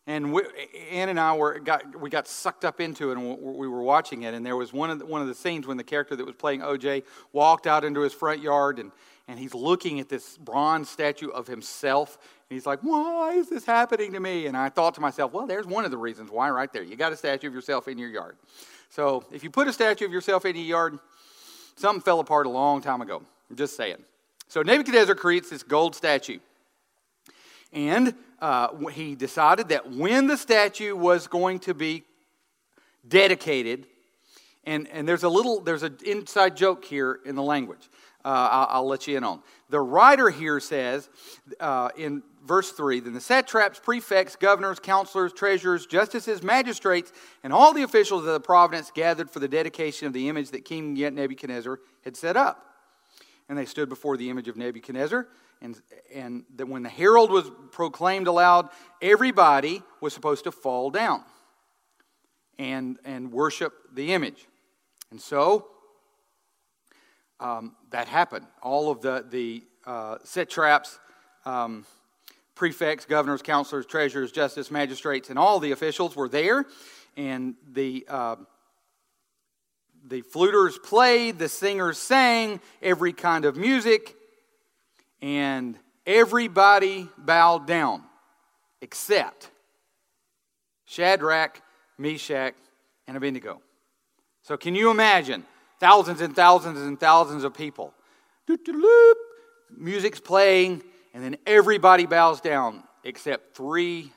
And 0.10 0.34
we, 0.34 0.42
Ann 0.90 1.10
and 1.10 1.20
I 1.20 1.38
were 1.38 1.60
got 1.60 2.02
we 2.02 2.10
got 2.10 2.28
sucked 2.28 2.66
up 2.66 2.82
into 2.82 3.12
it, 3.12 3.18
and 3.20 3.40
we 3.40 3.68
were 3.68 3.84
watching 3.84 4.24
it. 4.24 4.34
And 4.34 4.44
there 4.44 4.56
was 4.56 4.74
one 4.74 4.90
of 4.90 4.98
the, 4.98 5.06
one 5.06 5.22
of 5.22 5.28
the 5.28 5.36
scenes 5.36 5.68
when 5.68 5.78
the 5.78 5.84
character 5.84 6.16
that 6.16 6.26
was 6.26 6.34
playing 6.34 6.62
OJ 6.62 7.04
walked 7.32 7.68
out 7.68 7.86
into 7.86 8.02
his 8.02 8.12
front 8.12 8.42
yard, 8.42 8.80
and 8.80 8.92
and 9.28 9.38
he's 9.38 9.54
looking 9.54 10.00
at 10.00 10.10
this 10.10 10.36
bronze 10.40 10.90
statue 10.90 11.30
of 11.30 11.46
himself. 11.46 12.18
And 12.50 12.56
he's 12.56 12.66
like, 12.66 12.80
Why 12.80 13.34
is 13.34 13.50
this 13.50 13.66
happening 13.66 14.14
to 14.14 14.20
me? 14.20 14.48
And 14.48 14.58
I 14.58 14.70
thought 14.70 14.96
to 14.96 15.02
myself, 15.02 15.32
Well, 15.32 15.46
there's 15.46 15.68
one 15.68 15.86
of 15.86 15.92
the 15.92 15.98
reasons 16.00 16.32
why 16.32 16.50
right 16.50 16.74
there. 16.74 16.82
You 16.82 16.96
got 16.96 17.14
a 17.14 17.16
statue 17.16 17.48
of 17.48 17.54
yourself 17.54 17.88
in 17.88 18.00
your 18.00 18.10
yard. 18.10 18.36
So 18.90 19.24
if 19.32 19.44
you 19.44 19.52
put 19.52 19.68
a 19.68 19.74
statue 19.74 20.08
of 20.08 20.12
yourself 20.12 20.44
in 20.44 20.56
your 20.56 20.66
yard, 20.66 21.00
something 21.76 22.02
fell 22.02 22.20
apart 22.20 22.48
a 22.48 22.50
long 22.50 22.82
time 22.82 23.02
ago. 23.02 23.22
I'm 23.52 23.56
just 23.56 23.78
saying. 23.78 24.04
So 24.48 24.64
Nebuchadnezzar 24.64 25.14
creates 25.14 25.52
this 25.52 25.62
gold 25.62 25.96
statue. 25.96 26.40
And 27.72 28.16
uh, 28.40 28.88
he 28.88 29.16
decided 29.16 29.70
that 29.70 29.92
when 29.92 30.28
the 30.28 30.38
statue 30.38 30.96
was 30.96 31.28
going 31.28 31.60
to 31.60 31.74
be 31.74 32.04
dedicated, 33.08 33.86
and, 34.64 34.88
and 34.90 35.08
there's 35.08 35.24
a 35.24 35.30
little, 35.30 35.62
there's 35.62 35.84
an 35.84 35.98
inside 36.06 36.56
joke 36.58 36.86
here 36.86 37.20
in 37.26 37.36
the 37.36 37.44
language 37.44 37.90
uh, 38.26 38.28
I'll, 38.52 38.68
I'll, 38.70 38.88
let 38.88 39.08
you 39.08 39.18
in 39.18 39.24
on. 39.24 39.42
The 39.70 39.80
writer 39.80 40.30
here 40.30 40.60
says 40.60 41.10
uh, 41.60 41.90
in 41.98 42.22
verse 42.46 42.72
3 42.72 43.00
Then 43.00 43.14
the 43.14 43.22
satraps, 43.22 43.80
prefects, 43.80 44.36
governors, 44.36 44.80
counselors, 44.80 45.32
treasurers, 45.32 45.86
justices, 45.86 46.44
magistrates, 46.44 47.14
and 47.44 47.54
all 47.54 47.74
the 47.74 47.84
officials 47.84 48.26
of 48.26 48.34
the 48.34 48.40
province 48.40 48.92
gathered 48.94 49.30
for 49.30 49.40
the 49.40 49.48
dedication 49.48 50.06
of 50.06 50.14
the 50.14 50.28
image 50.28 50.52
that 50.52 50.66
King 50.66 50.94
Nebuchadnezzar 50.94 51.80
had 52.04 52.18
set 52.18 52.36
up. 52.36 52.66
And 53.48 53.58
they 53.58 53.66
stood 53.66 53.90
before 53.90 54.18
the 54.18 54.30
image 54.30 54.48
of 54.48 54.58
Nebuchadnezzar. 54.58 55.28
And, 55.62 55.80
and 56.14 56.44
that 56.56 56.68
when 56.68 56.84
the 56.84 56.90
herald 56.90 57.32
was 57.32 57.52
proclaimed 57.72 58.28
aloud, 58.28 58.70
everybody 59.02 59.82
was 60.00 60.14
supposed 60.14 60.46
to 60.46 60.52
fall 60.52 60.90
down 60.90 61.24
and, 62.58 62.98
and 63.04 63.32
worship 63.32 63.74
the 63.94 64.14
image. 64.14 64.48
And 65.12 65.20
so 65.20 65.68
um, 67.40 67.76
that 67.92 68.08
happened. 68.08 68.46
All 68.62 68.92
of 68.92 69.02
the, 69.02 69.26
the 69.30 69.64
uh, 69.86 70.18
satraps, 70.24 71.00
um, 71.46 71.86
prefects, 72.56 73.06
governors, 73.06 73.42
counselors, 73.42 73.86
treasurers, 73.86 74.32
justice, 74.32 74.70
magistrates, 74.70 75.30
and 75.30 75.40
all 75.40 75.60
the 75.60 75.72
officials 75.72 76.16
were 76.16 76.30
there. 76.30 76.66
And 77.16 77.56
the, 77.72 78.06
uh, 78.08 78.36
the 80.06 80.22
fluters 80.22 80.78
played, 80.78 81.40
the 81.40 81.50
singers 81.50 81.98
sang, 81.98 82.60
every 82.82 83.14
kind 83.14 83.46
of 83.46 83.56
music, 83.56 84.16
and 85.22 85.78
everybody 86.06 87.08
bowed 87.18 87.68
down 87.68 88.04
except 88.82 89.50
Shadrach, 90.86 91.62
Meshach, 91.98 92.56
and 93.08 93.18
Abednego. 93.18 93.62
So, 94.42 94.58
can 94.58 94.76
you 94.76 94.90
imagine? 94.90 95.46
thousands 95.80 96.22
and 96.22 96.36
thousands 96.36 96.80
and 96.80 97.00
thousands 97.00 97.44
of 97.44 97.54
people. 97.54 97.94
Music's 99.76 100.20
playing, 100.20 100.84
and 101.14 101.24
then 101.24 101.38
everybody 101.46 102.06
bows 102.06 102.42
down 102.42 102.84
except 103.04 103.56
three 103.56 104.12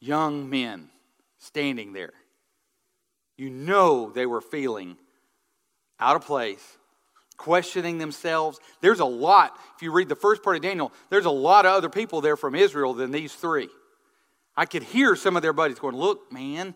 young 0.00 0.48
men 0.48 0.88
standing 1.38 1.92
there. 1.92 2.12
You 3.36 3.50
know 3.50 4.10
they 4.10 4.26
were 4.26 4.40
feeling 4.40 4.96
out 6.00 6.16
of 6.16 6.24
place, 6.24 6.78
questioning 7.36 7.98
themselves. 7.98 8.58
There's 8.80 9.00
a 9.00 9.04
lot, 9.04 9.58
if 9.76 9.82
you 9.82 9.92
read 9.92 10.08
the 10.08 10.16
first 10.16 10.42
part 10.42 10.56
of 10.56 10.62
Daniel, 10.62 10.92
there's 11.10 11.24
a 11.24 11.30
lot 11.30 11.66
of 11.66 11.72
other 11.72 11.88
people 11.88 12.20
there 12.20 12.36
from 12.36 12.54
Israel 12.54 12.94
than 12.94 13.10
these 13.10 13.34
three. 13.34 13.68
I 14.56 14.64
could 14.64 14.82
hear 14.82 15.16
some 15.16 15.36
of 15.36 15.42
their 15.42 15.52
buddies 15.52 15.78
going, 15.78 15.96
Look, 15.96 16.32
man, 16.32 16.74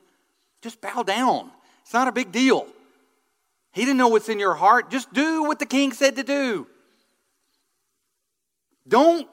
just 0.62 0.80
bow 0.80 1.02
down. 1.02 1.50
It's 1.82 1.94
not 1.94 2.08
a 2.08 2.12
big 2.12 2.30
deal. 2.30 2.66
He 3.72 3.82
didn't 3.82 3.98
know 3.98 4.08
what's 4.08 4.28
in 4.28 4.38
your 4.38 4.54
heart. 4.54 4.90
Just 4.90 5.12
do 5.12 5.44
what 5.44 5.58
the 5.58 5.66
king 5.66 5.92
said 5.92 6.16
to 6.16 6.22
do. 6.22 6.66
Don't 8.86 9.28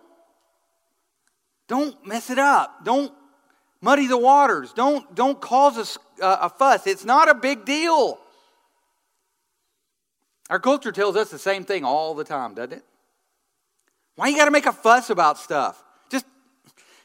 don't 1.67 2.07
mess 2.07 2.29
it 2.29 2.39
up. 2.39 2.85
Don't 2.85 3.11
muddy 3.81 4.07
the 4.07 4.17
waters. 4.17 4.71
Don't 4.73 5.13
don't 5.15 5.41
cause 5.41 5.97
a, 6.21 6.25
a 6.25 6.49
fuss. 6.49 6.87
It's 6.87 7.03
not 7.03 7.29
a 7.29 7.33
big 7.33 7.65
deal. 7.65 8.19
Our 10.49 10.59
culture 10.59 10.91
tells 10.91 11.15
us 11.15 11.29
the 11.29 11.39
same 11.39 11.63
thing 11.63 11.83
all 11.83 12.15
the 12.15 12.23
time, 12.23 12.53
doesn't 12.53 12.73
it? 12.73 12.83
Why 14.15 14.27
you 14.27 14.37
got 14.37 14.45
to 14.45 14.51
make 14.51 14.65
a 14.65 14.73
fuss 14.73 15.09
about 15.09 15.37
stuff? 15.37 15.83
Just 16.09 16.25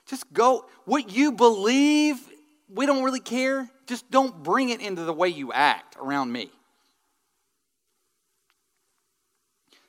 just 0.07 0.33
go 0.33 0.67
what 0.85 1.13
you 1.13 1.33
believe, 1.33 2.19
we 2.69 2.87
don't 2.87 3.05
really 3.05 3.21
care. 3.21 3.69
Just 3.87 4.11
don't 4.11 4.43
bring 4.43 4.71
it 4.71 4.81
into 4.81 5.03
the 5.05 5.13
way 5.13 5.29
you 5.29 5.53
act 5.53 5.97
around 6.01 6.33
me. 6.33 6.51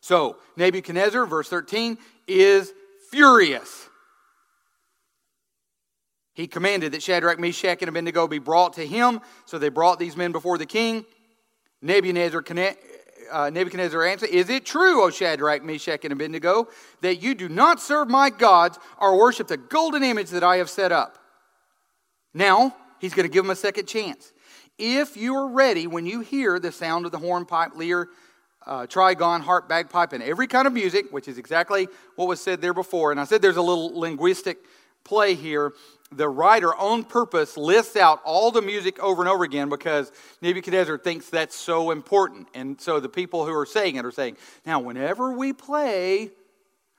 So, 0.02 0.36
Nebuchadnezzar, 0.58 1.26
verse 1.26 1.48
13, 1.48 1.98
is 2.28 2.74
furious. 3.10 3.88
He 6.34 6.48
commanded 6.48 6.92
that 6.92 7.04
Shadrach, 7.04 7.40
Meshach, 7.40 7.82
and 7.82 7.90
Abednego 7.90 8.28
be 8.28 8.40
brought 8.40 8.74
to 8.74 8.86
him. 8.86 9.22
So 9.46 9.58
they 9.58 9.70
brought 9.70 10.00
these 10.00 10.18
men 10.18 10.32
before 10.32 10.58
the 10.58 10.66
king. 10.66 11.06
Nebuchadnezzar, 11.82 12.42
uh, 13.32 13.50
Nebuchadnezzar 13.50 14.04
answered, 14.04 14.30
Is 14.30 14.50
it 14.50 14.66
true, 14.66 15.04
O 15.04 15.10
Shadrach, 15.10 15.64
Meshach, 15.64 16.04
and 16.04 16.14
Abednego, 16.14 16.68
that 17.02 17.22
you 17.22 17.36
do 17.36 17.50
not 17.50 17.82
serve 17.82 18.10
my 18.10 18.30
gods 18.30 18.80
or 19.00 19.18
worship 19.18 19.48
the 19.48 19.58
golden 19.58 20.04
image 20.04 20.30
that 20.30 20.44
I 20.44 20.58
have 20.58 20.70
set 20.70 20.92
up? 20.92 21.18
Now, 22.34 22.76
he's 23.00 23.14
going 23.14 23.28
to 23.28 23.34
give 23.34 23.44
them 23.44 23.52
a 23.52 23.56
second 23.56 23.88
chance. 23.88 24.34
If 24.78 25.16
you 25.16 25.36
are 25.36 25.48
ready 25.48 25.88
when 25.88 26.06
you 26.06 26.22
hear 26.22 26.60
the 26.60 26.72
sound 26.72 27.06
of 27.06 27.12
the 27.12 27.20
hornpipe, 27.20 27.76
lyre, 27.76 28.08
uh, 28.66 28.86
trigon, 28.88 29.42
harp, 29.42 29.68
bagpipe, 29.68 30.14
and 30.14 30.24
every 30.24 30.48
kind 30.48 30.68
of 30.68 30.74
music, 30.74 31.12
which 31.12 31.28
is 31.28 31.38
exactly 31.38 31.88
what 32.16 32.28
was 32.28 32.42
said 32.42 32.62
there 32.62 32.74
before. 32.74 33.12
And 33.12 33.20
I 33.20 33.26
said 33.26 33.42
there's 33.42 33.58
a 33.58 33.62
little 33.62 34.00
linguistic 34.00 34.58
play 35.04 35.36
here 35.36 35.74
the 36.18 36.30
writer, 36.30 36.74
on 36.76 37.04
purpose, 37.04 37.58
lists 37.58 37.96
out 37.96 38.22
all 38.24 38.52
the 38.52 38.62
music 38.62 39.00
over 39.00 39.22
and 39.22 39.30
over 39.30 39.44
again 39.44 39.70
because 39.70 40.12
Nebuchadnezzar 40.42 40.98
thinks 40.98 41.30
that's 41.30 41.56
so 41.56 41.92
important. 41.92 42.48
And 42.54 42.80
so 42.80 43.00
the 43.00 43.10
people 43.10 43.46
who 43.46 43.54
are 43.58 43.66
saying 43.66 43.96
it 43.96 44.06
are 44.06 44.12
saying, 44.12 44.38
now, 44.66 44.80
whenever 44.80 45.34
we 45.34 45.54
play 45.54 46.32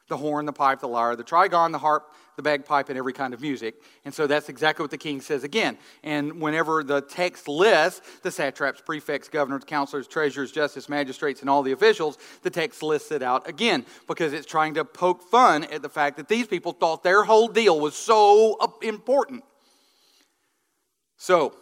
the 0.08 0.16
horn, 0.16 0.46
the 0.46 0.52
pipe, 0.52 0.80
the 0.80 0.88
lyre, 0.88 1.16
the 1.16 1.24
trigon, 1.24 1.72
the 1.72 1.78
harp, 1.78 2.12
the 2.36 2.42
bagpipe, 2.42 2.88
and 2.88 2.98
every 2.98 3.12
kind 3.12 3.34
of 3.34 3.40
music. 3.40 3.74
And 4.04 4.12
so 4.12 4.26
that's 4.26 4.48
exactly 4.48 4.82
what 4.82 4.90
the 4.90 4.98
king 4.98 5.20
says 5.20 5.44
again. 5.44 5.78
And 6.02 6.40
whenever 6.40 6.82
the 6.82 7.00
text 7.00 7.48
lists 7.48 8.02
the 8.22 8.30
satraps, 8.30 8.80
prefects, 8.80 9.28
governors, 9.28 9.62
counselors, 9.66 10.06
treasurers, 10.06 10.52
justice, 10.52 10.88
magistrates, 10.88 11.40
and 11.40 11.50
all 11.50 11.62
the 11.62 11.72
officials, 11.72 12.18
the 12.42 12.50
text 12.50 12.82
lists 12.82 13.12
it 13.12 13.22
out 13.22 13.48
again 13.48 13.84
because 14.06 14.32
it's 14.32 14.46
trying 14.46 14.74
to 14.74 14.84
poke 14.84 15.22
fun 15.22 15.64
at 15.64 15.82
the 15.82 15.88
fact 15.88 16.16
that 16.16 16.28
these 16.28 16.46
people 16.46 16.72
thought 16.72 17.02
their 17.02 17.24
whole 17.24 17.48
deal 17.48 17.78
was 17.78 17.94
so 17.94 18.56
uh, 18.60 18.68
important. 18.82 19.44
So 21.16 21.54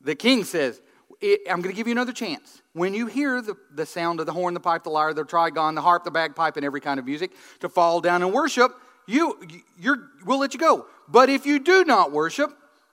the 0.00 0.14
king 0.14 0.44
says, 0.44 0.80
I'm 1.22 1.60
going 1.60 1.74
to 1.74 1.76
give 1.76 1.86
you 1.86 1.92
another 1.92 2.12
chance. 2.12 2.62
When 2.72 2.94
you 2.94 3.06
hear 3.06 3.42
the, 3.42 3.54
the 3.74 3.84
sound 3.84 4.20
of 4.20 4.26
the 4.26 4.32
horn, 4.32 4.54
the 4.54 4.60
pipe, 4.60 4.84
the 4.84 4.90
lyre, 4.90 5.12
the 5.12 5.24
trigon, 5.24 5.74
the 5.74 5.82
harp, 5.82 6.04
the 6.04 6.10
bagpipe, 6.10 6.56
and 6.56 6.64
every 6.64 6.80
kind 6.80 6.98
of 6.98 7.04
music, 7.04 7.32
to 7.60 7.68
fall 7.68 8.00
down 8.00 8.22
and 8.22 8.32
worship, 8.32 8.72
you, 9.06 9.38
you're, 9.78 10.10
we'll 10.24 10.38
let 10.38 10.54
you 10.54 10.60
go. 10.60 10.86
But 11.08 11.28
if 11.28 11.46
you 11.46 11.58
do 11.58 11.84
not 11.84 12.12
worship, 12.12 12.50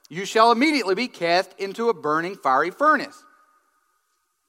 you 0.10 0.26
shall 0.26 0.52
immediately 0.52 0.96
be 0.96 1.08
cast 1.08 1.54
into 1.58 1.90
a 1.90 1.94
burning 1.94 2.36
fiery 2.36 2.72
furnace. 2.72 3.24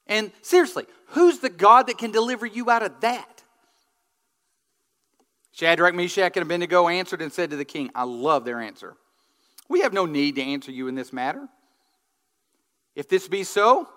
And 0.06 0.32
seriously, 0.42 0.86
who's 1.08 1.40
the 1.40 1.50
God 1.50 1.88
that 1.88 1.98
can 1.98 2.10
deliver 2.10 2.46
you 2.46 2.70
out 2.70 2.82
of 2.82 3.00
that? 3.00 3.42
Shadrach, 5.52 5.94
Meshach, 5.94 6.36
and 6.36 6.42
Abednego 6.42 6.88
answered 6.88 7.20
and 7.20 7.32
said 7.32 7.50
to 7.50 7.56
the 7.56 7.64
king, 7.64 7.90
I 7.94 8.04
love 8.04 8.44
their 8.44 8.60
answer. 8.60 8.94
We 9.68 9.80
have 9.80 9.92
no 9.92 10.06
need 10.06 10.36
to 10.36 10.42
answer 10.42 10.70
you 10.70 10.88
in 10.88 10.94
this 10.94 11.12
matter. 11.12 11.48
If 12.94 13.08
this 13.08 13.28
be 13.28 13.44
so, 13.44 13.88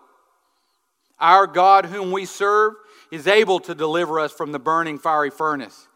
our 1.19 1.47
God, 1.47 1.85
whom 1.85 2.11
we 2.11 2.25
serve, 2.25 2.73
is 3.11 3.27
able 3.27 3.59
to 3.61 3.75
deliver 3.75 4.19
us 4.19 4.31
from 4.31 4.51
the 4.51 4.59
burning 4.59 4.97
fiery 4.97 5.29
furnace 5.29 5.87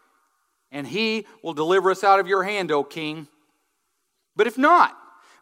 and 0.75 0.85
he 0.85 1.25
will 1.41 1.53
deliver 1.53 1.89
us 1.89 2.03
out 2.03 2.19
of 2.19 2.27
your 2.27 2.43
hand, 2.43 2.69
O 2.69 2.83
king. 2.83 3.27
But 4.35 4.45
if 4.45 4.57
not, 4.57 4.95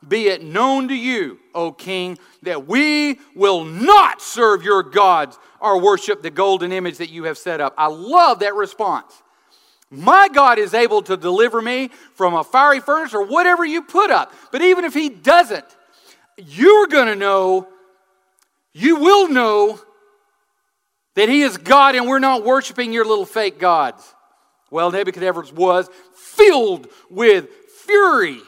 be 0.08 0.28
it 0.28 0.44
known 0.44 0.90
to 0.90 0.94
you, 0.94 1.40
O 1.56 1.72
king, 1.72 2.20
that 2.44 2.68
we 2.68 3.20
will 3.36 3.64
not 3.64 4.22
serve 4.22 4.64
your 4.64 4.84
gods 4.84 5.40
or 5.60 5.82
worship 5.82 6.22
the 6.22 6.30
golden 6.30 6.72
image 6.72 6.98
that 6.98 7.10
you 7.10 7.24
have 7.24 7.40
set 7.40 7.62
up. 7.62 7.74
I 7.80 7.88
love 7.88 8.40
that 8.40 8.54
response. 8.54 9.24
My 9.90 10.28
God 10.32 10.60
is 10.60 10.76
able 10.76 11.02
to 11.02 11.18
deliver 11.18 11.64
me 11.64 11.90
from 12.14 12.36
a 12.36 12.44
fiery 12.44 12.80
furnace 12.80 13.16
or 13.16 13.26
whatever 13.26 13.66
you 13.66 13.82
put 13.82 14.12
up. 14.12 14.32
But 14.52 14.62
even 14.62 14.86
if 14.86 14.94
He 14.94 15.10
doesn't, 15.10 15.66
you're 16.38 16.86
going 16.86 17.08
to 17.08 17.16
know, 17.16 17.68
you 18.72 18.98
will 18.98 19.30
know 19.30 19.80
that 21.16 21.28
He 21.28 21.42
is 21.42 21.58
God 21.58 21.96
and 21.96 22.08
we're 22.08 22.20
not 22.20 22.44
worshiping 22.44 22.94
your 22.94 23.06
little 23.06 23.26
fake 23.26 23.58
gods. 23.58 24.14
Well, 24.74 24.90
Nebuchadnezzar 24.90 25.54
was 25.54 25.88
filled 26.16 26.88
with 27.08 27.48
fury. 27.86 28.40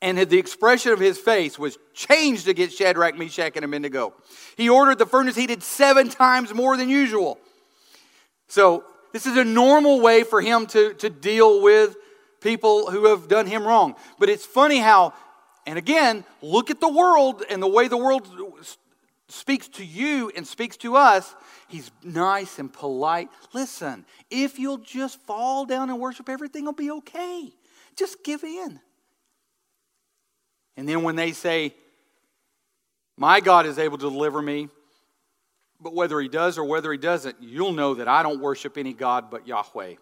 And 0.00 0.16
the 0.16 0.38
expression 0.38 0.92
of 0.92 0.98
his 0.98 1.18
face 1.18 1.58
was 1.58 1.76
changed 1.92 2.48
against 2.48 2.78
Shadrach, 2.78 3.18
Meshach, 3.18 3.56
and 3.56 3.64
Abednego. 3.66 4.14
He 4.56 4.70
ordered 4.70 4.96
the 4.96 5.04
furnace 5.04 5.36
heated 5.36 5.62
seven 5.62 6.08
times 6.08 6.54
more 6.54 6.78
than 6.78 6.88
usual. 6.88 7.38
So, 8.48 8.84
this 9.12 9.26
is 9.26 9.36
a 9.36 9.44
normal 9.44 10.00
way 10.00 10.22
for 10.22 10.40
him 10.40 10.66
to, 10.68 10.94
to 10.94 11.10
deal 11.10 11.60
with 11.60 11.96
people 12.40 12.90
who 12.90 13.08
have 13.08 13.28
done 13.28 13.46
him 13.46 13.66
wrong. 13.66 13.96
But 14.18 14.30
it's 14.30 14.46
funny 14.46 14.78
how, 14.78 15.12
and 15.66 15.76
again, 15.76 16.24
look 16.40 16.70
at 16.70 16.80
the 16.80 16.88
world 16.88 17.42
and 17.50 17.62
the 17.62 17.68
way 17.68 17.88
the 17.88 17.98
world 17.98 18.26
speaks 19.34 19.68
to 19.68 19.84
you 19.84 20.30
and 20.36 20.46
speaks 20.46 20.76
to 20.78 20.96
us, 20.96 21.34
he's 21.68 21.90
nice 22.02 22.58
and 22.58 22.72
polite. 22.72 23.28
Listen, 23.52 24.06
if 24.30 24.58
you'll 24.58 24.78
just 24.78 25.20
fall 25.22 25.66
down 25.66 25.90
and 25.90 26.00
worship, 26.00 26.28
everything 26.28 26.64
will 26.64 26.72
be 26.72 26.90
okay. 26.90 27.52
Just 27.96 28.22
give 28.24 28.44
in. 28.44 28.80
And 30.76 30.88
then 30.88 31.02
when 31.02 31.16
they 31.16 31.32
say, 31.32 31.74
My 33.16 33.40
God 33.40 33.66
is 33.66 33.78
able 33.78 33.98
to 33.98 34.10
deliver 34.10 34.40
me, 34.40 34.68
but 35.80 35.94
whether 35.94 36.20
he 36.20 36.28
does 36.28 36.56
or 36.56 36.64
whether 36.64 36.90
he 36.90 36.98
doesn't, 36.98 37.36
you'll 37.40 37.72
know 37.72 37.94
that 37.94 38.08
I 38.08 38.22
don't 38.22 38.40
worship 38.40 38.78
any 38.78 38.92
God 38.92 39.30
but 39.30 39.46
Yahweh. 39.46 39.94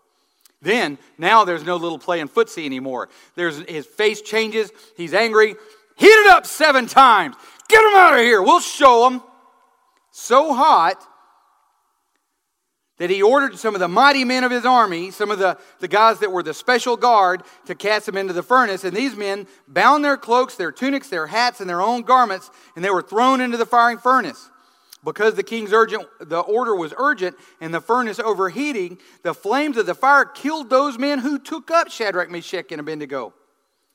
Then, 0.60 0.96
now 1.18 1.44
there's 1.44 1.64
no 1.64 1.76
little 1.76 1.98
playing 1.98 2.28
footsie 2.28 2.64
anymore. 2.64 3.08
There's, 3.34 3.58
his 3.68 3.84
face 3.84 4.22
changes. 4.22 4.70
He's 4.96 5.12
angry. 5.12 5.56
Heat 5.96 6.06
it 6.06 6.26
up 6.28 6.46
seven 6.46 6.86
times. 6.86 7.34
Get 7.72 7.82
them 7.84 7.94
out 7.94 8.12
of 8.12 8.20
here. 8.20 8.42
We'll 8.42 8.60
show 8.60 9.08
them. 9.08 9.22
So 10.10 10.52
hot 10.52 11.02
that 12.98 13.08
he 13.08 13.22
ordered 13.22 13.58
some 13.58 13.74
of 13.74 13.80
the 13.80 13.88
mighty 13.88 14.26
men 14.26 14.44
of 14.44 14.50
his 14.50 14.66
army, 14.66 15.10
some 15.10 15.30
of 15.30 15.38
the, 15.38 15.56
the 15.80 15.88
guys 15.88 16.18
that 16.18 16.30
were 16.30 16.42
the 16.42 16.52
special 16.52 16.98
guard, 16.98 17.42
to 17.64 17.74
cast 17.74 18.04
them 18.04 18.18
into 18.18 18.34
the 18.34 18.42
furnace. 18.42 18.84
And 18.84 18.94
these 18.94 19.16
men 19.16 19.46
bound 19.66 20.04
their 20.04 20.18
cloaks, 20.18 20.56
their 20.56 20.70
tunics, 20.70 21.08
their 21.08 21.28
hats, 21.28 21.62
and 21.62 21.70
their 21.70 21.80
own 21.80 22.02
garments, 22.02 22.50
and 22.76 22.84
they 22.84 22.90
were 22.90 23.00
thrown 23.00 23.40
into 23.40 23.56
the 23.56 23.64
firing 23.64 23.96
furnace. 23.96 24.50
Because 25.02 25.34
the 25.34 25.42
king's 25.42 25.72
urgent, 25.72 26.06
the 26.20 26.40
order 26.40 26.76
was 26.76 26.92
urgent, 26.98 27.36
and 27.58 27.72
the 27.72 27.80
furnace 27.80 28.20
overheating, 28.20 28.98
the 29.22 29.32
flames 29.32 29.78
of 29.78 29.86
the 29.86 29.94
fire 29.94 30.26
killed 30.26 30.68
those 30.68 30.98
men 30.98 31.20
who 31.20 31.38
took 31.38 31.70
up 31.70 31.90
Shadrach, 31.90 32.30
Meshach, 32.30 32.70
and 32.70 32.80
Abednego. 32.80 33.32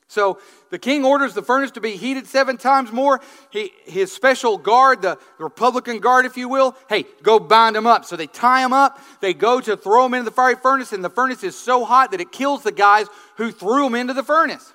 So 0.08 0.40
the 0.70 0.78
king 0.78 1.04
orders 1.04 1.34
the 1.34 1.42
furnace 1.42 1.70
to 1.72 1.82
be 1.82 1.96
heated 1.96 2.26
seven 2.26 2.56
times 2.56 2.90
more. 2.90 3.20
He, 3.50 3.72
his 3.84 4.10
special 4.10 4.56
guard, 4.56 5.02
the, 5.02 5.18
the 5.36 5.44
Republican 5.44 5.98
guard, 5.98 6.24
if 6.24 6.38
you 6.38 6.48
will, 6.48 6.74
hey, 6.88 7.04
go 7.22 7.38
bind 7.38 7.76
them 7.76 7.86
up. 7.86 8.06
So 8.06 8.16
they 8.16 8.26
tie 8.26 8.62
them 8.62 8.72
up. 8.72 8.98
They 9.20 9.34
go 9.34 9.60
to 9.60 9.76
throw 9.76 10.04
them 10.04 10.14
into 10.14 10.24
the 10.24 10.34
fiery 10.34 10.56
furnace, 10.56 10.94
and 10.94 11.04
the 11.04 11.10
furnace 11.10 11.44
is 11.44 11.54
so 11.54 11.84
hot 11.84 12.12
that 12.12 12.22
it 12.22 12.32
kills 12.32 12.62
the 12.62 12.72
guys 12.72 13.06
who 13.36 13.52
threw 13.52 13.84
them 13.84 13.94
into 13.94 14.14
the 14.14 14.22
furnace. 14.22 14.72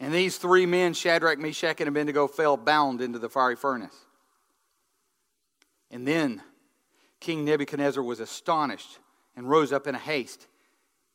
And 0.00 0.14
these 0.14 0.38
three 0.38 0.64
men, 0.64 0.94
Shadrach, 0.94 1.38
Meshach, 1.38 1.80
and 1.80 1.88
Abednego, 1.88 2.26
fell 2.26 2.56
bound 2.56 3.02
into 3.02 3.18
the 3.18 3.28
fiery 3.28 3.56
furnace. 3.56 3.94
And 5.90 6.08
then 6.08 6.42
King 7.20 7.44
Nebuchadnezzar 7.44 8.02
was 8.02 8.20
astonished 8.20 8.98
and 9.36 9.48
rose 9.48 9.72
up 9.72 9.86
in 9.86 9.94
a 9.94 9.98
haste. 9.98 10.46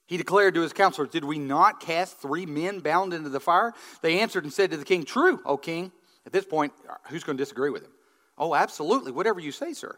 He 0.06 0.18
declared 0.18 0.56
to 0.56 0.62
his 0.62 0.74
counselors, 0.74 1.10
Did 1.10 1.24
we 1.24 1.40
not 1.40 1.80
cast 1.80 2.18
three 2.18 2.46
men 2.46 2.80
bound 2.80 3.14
into 3.14 3.30
the 3.30 3.40
fire? 3.40 3.74
They 4.02 4.20
answered 4.20 4.44
and 4.44 4.52
said 4.52 4.72
to 4.72 4.78
the 4.78 4.86
king, 4.86 5.04
True, 5.04 5.40
O 5.46 5.58
king. 5.58 5.92
At 6.26 6.34
this 6.34 6.46
point, 6.46 6.74
who's 7.10 7.24
going 7.24 7.38
to 7.38 7.42
disagree 7.42 7.70
with 7.70 7.84
him? 7.84 7.92
Oh, 8.38 8.54
absolutely, 8.54 9.12
whatever 9.12 9.40
you 9.40 9.52
say, 9.52 9.74
sir. 9.74 9.98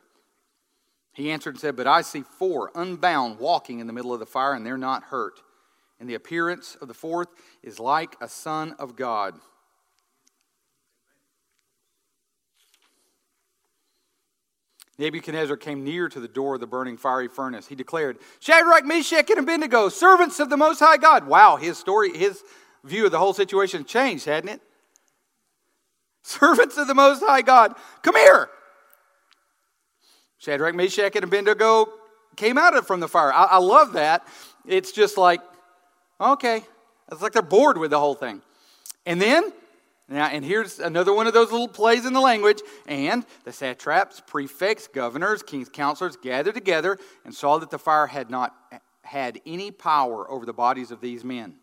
He 1.13 1.31
answered 1.31 1.55
and 1.55 1.59
said, 1.61 1.75
But 1.75 1.87
I 1.87 2.01
see 2.01 2.21
four 2.21 2.71
unbound 2.75 3.39
walking 3.39 3.79
in 3.79 3.87
the 3.87 3.93
middle 3.93 4.13
of 4.13 4.19
the 4.19 4.25
fire, 4.25 4.53
and 4.53 4.65
they're 4.65 4.77
not 4.77 5.03
hurt. 5.03 5.41
And 5.99 6.09
the 6.09 6.15
appearance 6.15 6.75
of 6.81 6.87
the 6.87 6.93
fourth 6.93 7.29
is 7.61 7.79
like 7.79 8.15
a 8.19 8.27
son 8.27 8.75
of 8.79 8.95
God. 8.95 9.35
Nebuchadnezzar 14.99 15.57
came 15.57 15.83
near 15.83 16.07
to 16.07 16.19
the 16.19 16.27
door 16.27 16.55
of 16.55 16.59
the 16.59 16.67
burning 16.67 16.97
fiery 16.97 17.27
furnace. 17.27 17.67
He 17.67 17.75
declared, 17.75 18.19
Shadrach, 18.39 18.85
Meshach, 18.85 19.29
and 19.29 19.39
Abednego, 19.39 19.89
servants 19.89 20.39
of 20.39 20.49
the 20.49 20.57
Most 20.57 20.79
High 20.79 20.97
God. 20.97 21.25
Wow, 21.25 21.55
his 21.55 21.77
story, 21.77 22.15
his 22.15 22.43
view 22.83 23.05
of 23.05 23.11
the 23.11 23.19
whole 23.19 23.33
situation 23.33 23.85
changed, 23.85 24.25
hadn't 24.25 24.49
it? 24.49 24.61
Servants 26.21 26.77
of 26.77 26.87
the 26.87 26.93
Most 26.93 27.21
High 27.21 27.41
God, 27.41 27.73
come 28.03 28.15
here. 28.15 28.49
Shadrach, 30.37 30.75
Meshach, 30.75 31.15
and 31.15 31.23
Abednego 31.23 31.87
came 32.35 32.57
out 32.57 32.75
of 32.75 32.85
from 32.85 32.99
the 32.99 33.07
fire. 33.07 33.33
I, 33.33 33.43
I 33.45 33.57
love 33.57 33.93
that. 33.93 34.27
It's 34.65 34.91
just 34.91 35.17
like, 35.17 35.41
okay. 36.19 36.63
It's 37.11 37.21
like 37.21 37.33
they're 37.33 37.41
bored 37.41 37.77
with 37.77 37.91
the 37.91 37.99
whole 37.99 38.15
thing. 38.15 38.41
And 39.05 39.21
then 39.21 39.51
now, 40.13 40.27
and 40.27 40.43
here's 40.43 40.79
another 40.79 41.13
one 41.13 41.27
of 41.27 41.33
those 41.33 41.51
little 41.51 41.67
plays 41.67 42.05
in 42.05 42.13
the 42.13 42.21
language. 42.21 42.61
And 42.87 43.25
the 43.43 43.53
satraps, 43.53 44.21
prefects, 44.25 44.87
governors, 44.87 45.43
king's 45.43 45.69
counselors 45.69 46.15
gathered 46.15 46.55
together 46.55 46.97
and 47.25 47.33
saw 47.33 47.57
that 47.59 47.69
the 47.69 47.79
fire 47.79 48.07
had 48.07 48.29
not 48.29 48.55
had 49.03 49.41
any 49.45 49.71
power 49.71 50.29
over 50.29 50.45
the 50.45 50.53
bodies 50.53 50.91
of 50.91 51.01
these 51.01 51.23
men. 51.23 51.55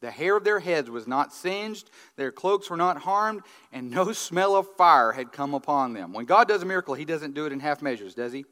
The 0.00 0.10
hair 0.10 0.36
of 0.36 0.44
their 0.44 0.60
heads 0.60 0.88
was 0.88 1.08
not 1.08 1.32
singed, 1.32 1.90
their 2.16 2.30
cloaks 2.30 2.70
were 2.70 2.76
not 2.76 2.98
harmed, 2.98 3.42
and 3.72 3.90
no 3.90 4.12
smell 4.12 4.54
of 4.54 4.68
fire 4.76 5.12
had 5.12 5.32
come 5.32 5.54
upon 5.54 5.92
them. 5.92 6.12
When 6.12 6.24
God 6.24 6.46
does 6.46 6.62
a 6.62 6.66
miracle, 6.66 6.94
he 6.94 7.04
doesn't 7.04 7.34
do 7.34 7.46
it 7.46 7.52
in 7.52 7.60
half 7.60 7.82
measures, 7.82 8.14
does 8.14 8.32
he? 8.32 8.44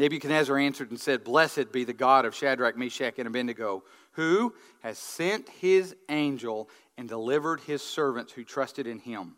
Nebuchadnezzar 0.00 0.56
answered 0.56 0.90
and 0.90 0.98
said, 0.98 1.24
Blessed 1.24 1.72
be 1.72 1.84
the 1.84 1.92
God 1.92 2.24
of 2.24 2.34
Shadrach, 2.34 2.74
Meshach, 2.74 3.18
and 3.18 3.28
Abednego, 3.28 3.84
who 4.12 4.54
has 4.82 4.96
sent 4.96 5.46
his 5.48 5.94
angel 6.08 6.70
and 6.96 7.06
delivered 7.06 7.60
his 7.60 7.82
servants 7.82 8.32
who 8.32 8.42
trusted 8.42 8.86
in 8.86 8.98
him. 8.98 9.36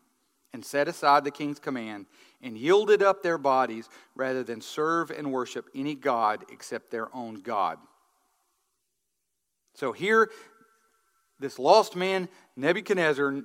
and 0.54 0.64
set 0.64 0.86
aside 0.86 1.24
the 1.24 1.30
king's 1.30 1.58
command 1.58 2.06
and 2.42 2.58
yielded 2.58 3.02
up 3.02 3.22
their 3.22 3.38
bodies 3.38 3.88
rather 4.14 4.42
than 4.42 4.60
serve 4.60 5.10
and 5.10 5.32
worship 5.32 5.68
any 5.74 5.94
God 5.94 6.44
except 6.52 6.90
their 6.90 7.14
own 7.14 7.40
God. 7.40 7.78
So 9.74 9.92
here, 9.92 10.30
this 11.40 11.58
lost 11.58 11.96
man, 11.96 12.28
Nebuchadnezzar, 12.56 13.42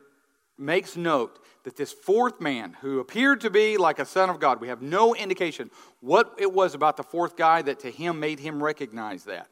makes 0.57 0.97
note 0.97 1.43
that 1.63 1.75
this 1.75 1.91
fourth 1.91 2.39
man 2.41 2.75
who 2.81 2.99
appeared 2.99 3.41
to 3.41 3.49
be 3.49 3.77
like 3.77 3.99
a 3.99 4.05
son 4.05 4.29
of 4.29 4.39
God, 4.39 4.59
we 4.61 4.69
have 4.69 4.81
no 4.81 5.15
indication 5.15 5.69
what 5.99 6.33
it 6.37 6.51
was 6.51 6.73
about 6.73 6.97
the 6.97 7.03
fourth 7.03 7.35
guy 7.35 7.61
that 7.61 7.79
to 7.81 7.91
him 7.91 8.19
made 8.19 8.39
him 8.39 8.63
recognize 8.63 9.25
that. 9.25 9.47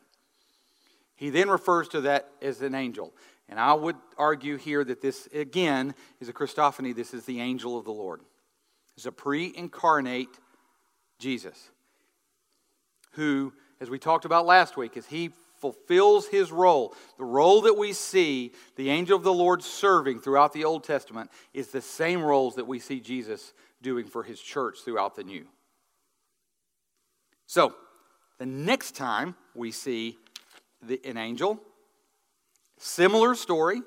He 1.15 1.29
then 1.29 1.49
refers 1.49 1.87
to 1.89 2.01
that 2.01 2.29
as 2.41 2.61
an 2.61 2.75
angel. 2.75 3.13
And 3.47 3.59
I 3.59 3.73
would 3.73 3.95
argue 4.17 4.57
here 4.57 4.83
that 4.83 5.01
this, 5.01 5.27
again, 5.33 5.93
is 6.19 6.29
a 6.29 6.33
Christophany. 6.33 6.95
This 6.95 7.13
is 7.13 7.25
the 7.25 7.39
angel 7.39 7.77
of 7.77 7.85
the 7.85 7.91
Lord. 7.91 8.21
It's 8.97 9.05
a 9.05 9.11
pre 9.11 9.53
incarnate 9.55 10.39
Jesus 11.19 11.69
who, 13.11 13.53
as 13.79 13.89
we 13.89 13.99
talked 13.99 14.25
about 14.25 14.45
last 14.45 14.77
week, 14.77 14.97
as 14.97 15.05
he 15.05 15.31
fulfills 15.65 16.27
his 16.27 16.51
role, 16.51 16.93
the 17.17 17.25
role 17.25 17.61
that 17.61 17.75
we 17.75 17.91
see 17.91 18.51
the 18.75 18.91
angel 18.91 19.17
of 19.17 19.23
the 19.23 19.33
Lord 19.33 19.63
serving 19.63 20.19
throughout 20.19 20.53
the 20.53 20.63
Old 20.63 20.83
Testament 20.83 21.31
is 21.55 21.69
the 21.69 21.81
same 21.81 22.21
roles 22.21 22.53
that 22.55 22.67
we 22.67 22.77
see 22.77 22.99
Jesus 22.99 23.51
doing 23.81 24.05
for 24.05 24.21
his 24.21 24.39
church 24.39 24.77
throughout 24.85 25.15
the 25.15 25.23
New. 25.23 25.47
So, 27.47 27.73
the 28.37 28.45
next 28.45 28.95
time 28.95 29.33
we 29.55 29.71
see 29.71 30.19
the, 30.83 31.01
an 31.03 31.17
angel, 31.17 31.59
similar 32.77 33.33
story 33.33 33.81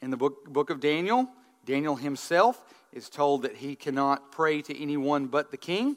in 0.00 0.10
the 0.10 0.16
book, 0.16 0.44
book 0.44 0.70
of 0.70 0.78
Daniel. 0.78 1.28
Daniel 1.64 1.96
himself 1.96 2.62
is 2.92 3.10
told 3.10 3.42
that 3.42 3.56
he 3.56 3.74
cannot 3.74 4.30
pray 4.30 4.62
to 4.62 4.80
anyone 4.80 5.26
but 5.26 5.50
the 5.50 5.56
king. 5.56 5.96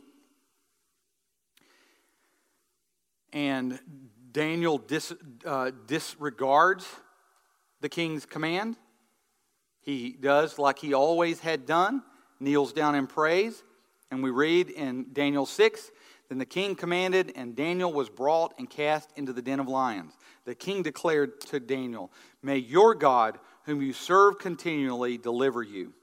And 3.33 3.79
Daniel 4.31 4.77
dis, 4.77 5.13
uh, 5.45 5.71
disregards 5.87 6.87
the 7.81 7.89
king's 7.89 8.25
command. 8.25 8.77
He 9.81 10.11
does 10.11 10.59
like 10.59 10.79
he 10.79 10.93
always 10.93 11.39
had 11.39 11.65
done, 11.65 12.03
kneels 12.39 12.73
down 12.73 12.95
and 12.95 13.07
prays. 13.07 13.63
And 14.11 14.23
we 14.23 14.31
read 14.31 14.69
in 14.69 15.07
Daniel 15.13 15.45
6 15.45 15.91
Then 16.29 16.37
the 16.37 16.45
king 16.45 16.75
commanded, 16.75 17.31
and 17.35 17.55
Daniel 17.55 17.91
was 17.91 18.09
brought 18.09 18.53
and 18.57 18.69
cast 18.69 19.11
into 19.15 19.33
the 19.33 19.41
den 19.41 19.59
of 19.59 19.67
lions. 19.67 20.13
The 20.45 20.55
king 20.55 20.83
declared 20.83 21.41
to 21.41 21.59
Daniel, 21.59 22.11
May 22.41 22.57
your 22.57 22.95
God, 22.95 23.39
whom 23.63 23.81
you 23.81 23.93
serve 23.93 24.39
continually, 24.39 25.17
deliver 25.17 25.63
you. 25.63 25.93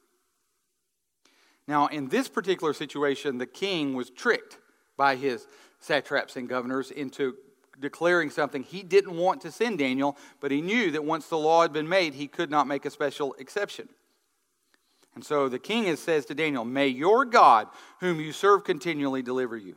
Now, 1.69 1.87
in 1.87 2.09
this 2.09 2.29
particular 2.29 2.73
situation, 2.73 3.39
the 3.39 3.47
king 3.47 3.95
was 3.95 4.11
tricked 4.11 4.59
by 4.97 5.17
his 5.17 5.47
satraps 5.81 6.37
and 6.37 6.49
governors 6.49 6.91
into 6.91 7.37
declaring 7.81 8.31
something 8.31 8.63
he 8.63 8.83
didn't 8.83 9.17
want 9.17 9.43
to 9.43 9.53
send 9.53 9.79
Daniel, 9.79 10.17
but 10.41 10.51
he 10.51 10.61
knew 10.61 10.91
that 10.93 11.05
once 11.05 11.27
the 11.29 11.39
law 11.39 11.63
had 11.63 11.73
been 11.73 11.89
made, 11.89 12.15
he 12.15 12.27
could 12.27 12.51
not 12.51 12.67
make 12.67 12.85
a 12.85 12.91
special 12.91 13.35
exception. 13.35 13.89
And 15.15 15.25
so 15.25 15.49
the 15.49 15.59
king 15.59 15.95
says 15.97 16.27
to 16.27 16.35
Daniel, 16.35 16.65
May 16.65 16.89
your 16.89 17.25
God, 17.25 17.69
whom 18.01 18.21
you 18.21 18.33
serve 18.33 18.65
continually, 18.65 19.23
deliver 19.23 19.57
you. 19.57 19.77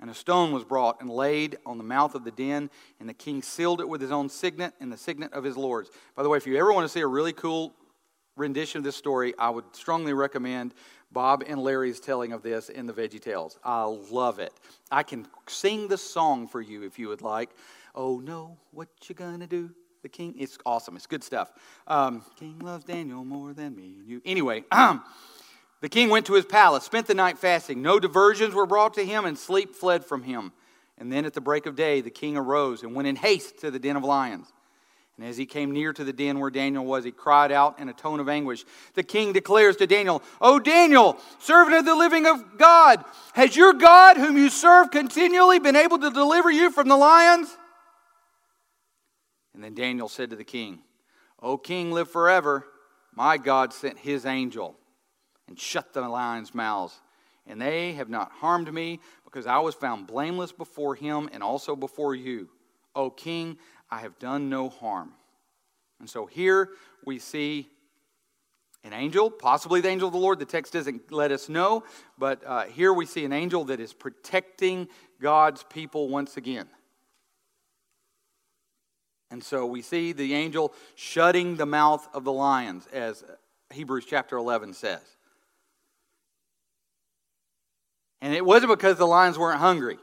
And 0.00 0.10
a 0.10 0.14
stone 0.14 0.52
was 0.52 0.64
brought 0.64 1.00
and 1.00 1.10
laid 1.10 1.58
on 1.66 1.76
the 1.76 1.84
mouth 1.84 2.14
of 2.14 2.24
the 2.24 2.30
den, 2.30 2.70
and 3.00 3.08
the 3.08 3.14
king 3.14 3.42
sealed 3.42 3.80
it 3.80 3.88
with 3.88 4.00
his 4.00 4.10
own 4.10 4.28
signet 4.30 4.72
and 4.80 4.90
the 4.90 4.96
signet 4.96 5.32
of 5.32 5.44
his 5.44 5.56
lords. 5.56 5.90
By 6.16 6.22
the 6.22 6.28
way, 6.28 6.38
if 6.38 6.46
you 6.46 6.56
ever 6.56 6.72
want 6.72 6.84
to 6.84 6.88
see 6.88 7.00
a 7.00 7.06
really 7.06 7.34
cool 7.34 7.74
rendition 8.36 8.78
of 8.78 8.84
this 8.84 8.96
story, 8.96 9.34
I 9.38 9.50
would 9.50 9.64
strongly 9.72 10.14
recommend 10.14 10.74
Bob 11.12 11.42
and 11.46 11.60
Larry's 11.60 12.00
telling 12.00 12.32
of 12.32 12.42
this 12.42 12.68
in 12.68 12.86
the 12.86 12.92
Veggie 12.92 13.20
Tales. 13.20 13.58
I 13.64 13.84
love 13.84 14.38
it. 14.38 14.52
I 14.90 15.02
can 15.02 15.26
sing 15.48 15.88
the 15.88 15.98
song 15.98 16.46
for 16.46 16.60
you 16.60 16.84
if 16.84 16.98
you 16.98 17.08
would 17.08 17.22
like. 17.22 17.50
Oh 17.94 18.20
no, 18.20 18.56
what 18.70 18.88
you 19.08 19.14
gonna 19.14 19.46
do? 19.46 19.70
The 20.02 20.08
king. 20.08 20.34
It's 20.38 20.56
awesome. 20.64 20.96
It's 20.96 21.06
good 21.06 21.24
stuff. 21.24 21.52
Um, 21.86 22.24
king 22.36 22.58
loves 22.60 22.84
Daniel 22.84 23.24
more 23.24 23.52
than 23.52 23.74
me 23.74 23.96
and 23.98 24.08
you. 24.08 24.22
Anyway, 24.24 24.64
the 25.80 25.88
king 25.88 26.08
went 26.08 26.26
to 26.26 26.34
his 26.34 26.44
palace, 26.44 26.84
spent 26.84 27.06
the 27.06 27.14
night 27.14 27.38
fasting. 27.38 27.82
No 27.82 27.98
diversions 27.98 28.54
were 28.54 28.66
brought 28.66 28.94
to 28.94 29.04
him, 29.04 29.24
and 29.24 29.36
sleep 29.36 29.74
fled 29.74 30.04
from 30.04 30.22
him. 30.22 30.52
And 30.96 31.12
then 31.12 31.24
at 31.24 31.34
the 31.34 31.40
break 31.40 31.66
of 31.66 31.76
day, 31.76 32.00
the 32.00 32.10
king 32.10 32.36
arose 32.36 32.82
and 32.82 32.94
went 32.94 33.08
in 33.08 33.16
haste 33.16 33.58
to 33.60 33.70
the 33.70 33.78
den 33.78 33.96
of 33.96 34.04
lions. 34.04 34.52
And 35.20 35.28
as 35.28 35.36
he 35.36 35.44
came 35.44 35.70
near 35.70 35.92
to 35.92 36.02
the 36.02 36.14
den 36.14 36.40
where 36.40 36.48
Daniel 36.48 36.82
was, 36.82 37.04
he 37.04 37.10
cried 37.10 37.52
out 37.52 37.78
in 37.78 37.90
a 37.90 37.92
tone 37.92 38.20
of 38.20 38.28
anguish. 38.30 38.64
The 38.94 39.02
king 39.02 39.34
declares 39.34 39.76
to 39.76 39.86
Daniel, 39.86 40.22
O 40.40 40.58
Daniel, 40.58 41.18
servant 41.40 41.76
of 41.76 41.84
the 41.84 41.94
living 41.94 42.24
of 42.24 42.56
God, 42.56 43.04
has 43.34 43.54
your 43.54 43.74
God, 43.74 44.16
whom 44.16 44.38
you 44.38 44.48
serve 44.48 44.90
continually, 44.90 45.58
been 45.58 45.76
able 45.76 45.98
to 45.98 46.10
deliver 46.10 46.50
you 46.50 46.70
from 46.70 46.88
the 46.88 46.96
lions? 46.96 47.54
And 49.52 49.62
then 49.62 49.74
Daniel 49.74 50.08
said 50.08 50.30
to 50.30 50.36
the 50.36 50.42
king, 50.42 50.78
O 51.42 51.58
king, 51.58 51.92
live 51.92 52.10
forever. 52.10 52.64
My 53.14 53.36
God 53.36 53.74
sent 53.74 53.98
his 53.98 54.24
angel 54.24 54.74
and 55.48 55.60
shut 55.60 55.92
the 55.92 56.00
lions' 56.00 56.54
mouths. 56.54 56.98
And 57.46 57.60
they 57.60 57.92
have 57.92 58.08
not 58.08 58.32
harmed 58.32 58.72
me 58.72 59.00
because 59.24 59.46
I 59.46 59.58
was 59.58 59.74
found 59.74 60.06
blameless 60.06 60.52
before 60.52 60.94
him 60.94 61.28
and 61.30 61.42
also 61.42 61.76
before 61.76 62.14
you. 62.14 62.48
O 62.94 63.10
king, 63.10 63.58
I 63.90 64.00
have 64.00 64.18
done 64.18 64.48
no 64.48 64.68
harm. 64.68 65.12
And 65.98 66.08
so 66.08 66.26
here 66.26 66.70
we 67.04 67.18
see 67.18 67.68
an 68.82 68.92
angel, 68.92 69.30
possibly 69.30 69.80
the 69.80 69.88
angel 69.88 70.08
of 70.08 70.12
the 70.12 70.20
Lord. 70.20 70.38
The 70.38 70.46
text 70.46 70.72
doesn't 70.72 71.12
let 71.12 71.32
us 71.32 71.48
know, 71.48 71.84
but 72.18 72.42
uh, 72.46 72.64
here 72.64 72.92
we 72.92 73.04
see 73.04 73.24
an 73.24 73.32
angel 73.32 73.64
that 73.64 73.80
is 73.80 73.92
protecting 73.92 74.88
God's 75.20 75.62
people 75.64 76.08
once 76.08 76.36
again. 76.36 76.68
And 79.30 79.44
so 79.44 79.66
we 79.66 79.82
see 79.82 80.12
the 80.12 80.34
angel 80.34 80.72
shutting 80.96 81.56
the 81.56 81.66
mouth 81.66 82.08
of 82.12 82.24
the 82.24 82.32
lions, 82.32 82.88
as 82.92 83.22
Hebrews 83.72 84.06
chapter 84.08 84.36
11 84.36 84.74
says. 84.74 85.02
And 88.20 88.34
it 88.34 88.44
wasn't 88.44 88.72
because 88.72 88.96
the 88.96 89.06
lions 89.06 89.38
weren't 89.38 89.60
hungry. 89.60 89.98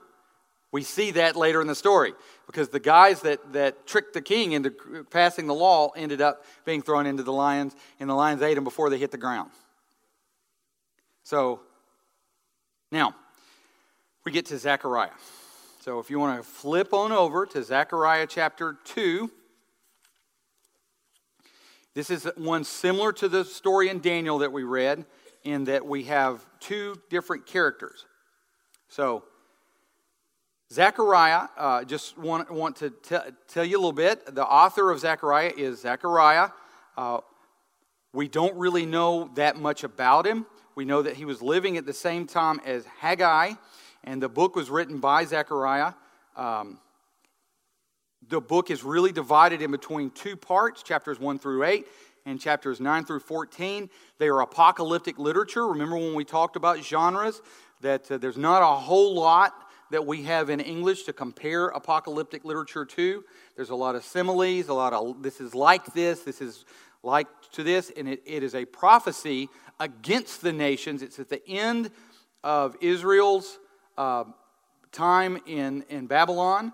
We 0.78 0.84
see 0.84 1.10
that 1.10 1.36
later 1.36 1.60
in 1.60 1.66
the 1.66 1.74
story 1.74 2.14
because 2.46 2.70
the 2.70 2.80
guys 2.80 3.22
that, 3.22 3.54
that 3.54 3.88
tricked 3.88 4.14
the 4.14 4.22
king 4.22 4.52
into 4.52 4.70
passing 5.10 5.48
the 5.48 5.56
law 5.56 5.90
ended 5.96 6.22
up 6.22 6.46
being 6.66 6.84
thrown 6.84 7.08
into 7.08 7.24
the 7.24 7.34
lions, 7.34 7.76
and 8.00 8.08
the 8.08 8.14
lions 8.14 8.44
ate 8.44 8.54
them 8.54 8.64
before 8.64 8.92
they 8.92 9.00
hit 9.00 9.10
the 9.10 9.18
ground. 9.18 9.50
So 11.24 11.62
now 12.92 13.16
we 14.24 14.32
get 14.32 14.46
to 14.46 14.60
Zechariah. 14.60 15.10
So 15.80 15.98
if 15.98 16.12
you 16.12 16.20
want 16.20 16.38
to 16.38 16.48
flip 16.48 16.94
on 16.94 17.12
over 17.12 17.48
to 17.48 17.64
Zechariah 17.64 18.28
chapter 18.28 18.78
2, 18.84 19.32
this 21.96 22.12
is 22.12 22.30
one 22.36 22.64
similar 22.64 23.12
to 23.14 23.28
the 23.28 23.44
story 23.46 23.90
in 23.90 24.00
Daniel 24.00 24.38
that 24.38 24.52
we 24.52 24.62
read, 24.62 25.08
in 25.44 25.64
that 25.64 25.88
we 25.88 26.04
have 26.04 26.46
two 26.60 27.02
different 27.10 27.48
characters. 27.48 28.06
So, 28.90 29.24
Zechariah, 30.78 31.48
uh, 31.58 31.84
just 31.86 32.20
want, 32.20 32.52
want 32.52 32.76
to 32.76 32.92
t- 32.92 33.18
tell 33.48 33.66
you 33.66 33.78
a 33.78 33.80
little 33.80 33.92
bit. 33.92 34.36
The 34.36 34.46
author 34.46 34.92
of 34.92 35.00
Zechariah 35.00 35.52
is 35.58 35.82
Zechariah. 35.82 36.50
Uh, 36.96 37.22
we 38.14 38.28
don't 38.28 38.56
really 38.56 38.86
know 38.86 39.32
that 39.34 39.58
much 39.58 39.84
about 39.84 40.28
him. 40.28 40.46
We 40.76 40.86
know 40.86 41.02
that 41.02 41.16
he 41.16 41.26
was 41.26 41.42
living 41.42 41.78
at 41.78 41.88
the 41.88 41.94
same 41.94 42.28
time 42.28 42.62
as 42.64 42.86
Haggai, 43.00 43.54
and 44.04 44.22
the 44.22 44.30
book 44.30 44.56
was 44.56 44.70
written 44.70 45.00
by 45.00 45.26
Zechariah. 45.26 45.94
Um, 46.36 46.78
the 48.30 48.40
book 48.40 48.70
is 48.70 48.84
really 48.84 49.12
divided 49.12 49.64
in 49.64 49.72
between 49.72 50.12
two 50.12 50.36
parts 50.36 50.84
chapters 50.84 51.20
1 51.20 51.40
through 51.40 51.64
8 51.64 51.88
and 52.28 52.40
chapters 52.40 52.80
9 52.80 53.04
through 53.04 53.22
14. 53.22 53.90
They 54.20 54.28
are 54.28 54.42
apocalyptic 54.42 55.18
literature. 55.18 55.70
Remember 55.70 55.98
when 55.98 56.14
we 56.14 56.24
talked 56.24 56.56
about 56.56 56.84
genres? 56.84 57.42
That 57.82 58.12
uh, 58.12 58.20
there's 58.20 58.38
not 58.38 58.62
a 58.62 58.76
whole 58.76 59.16
lot 59.16 59.67
that 59.92 60.06
we 60.06 60.24
have 60.24 60.50
in 60.50 60.60
English 60.60 61.04
to 61.04 61.14
compare 61.14 61.68
apocalyptic 61.68 62.44
literature 62.46 62.86
to. 62.86 63.24
There's 63.56 63.70
a 63.70 63.76
lot 63.76 63.96
of 63.96 64.04
similes, 64.04 64.68
a 64.68 64.74
lot 64.74 64.94
of 64.94 65.24
this 65.24 65.40
is 65.40 65.56
like 65.56 65.86
this, 65.94 66.22
this 66.22 66.42
is 66.42 66.66
like 67.04 67.28
to 67.54 67.64
this, 67.64 67.92
and 67.96 68.08
it, 68.08 68.22
it 68.26 68.44
is 68.44 68.56
a 68.56 68.66
prophecy 68.66 69.50
against 69.80 70.42
the 70.42 70.52
nations. 70.52 71.02
It's 71.02 71.20
at 71.20 71.30
the 71.30 71.48
end 71.48 71.92
of 72.44 72.76
Israel's 72.82 73.60
uh, 73.98 74.26
time 74.92 75.40
in, 75.46 75.84
in 75.90 76.08
Babylon, 76.08 76.74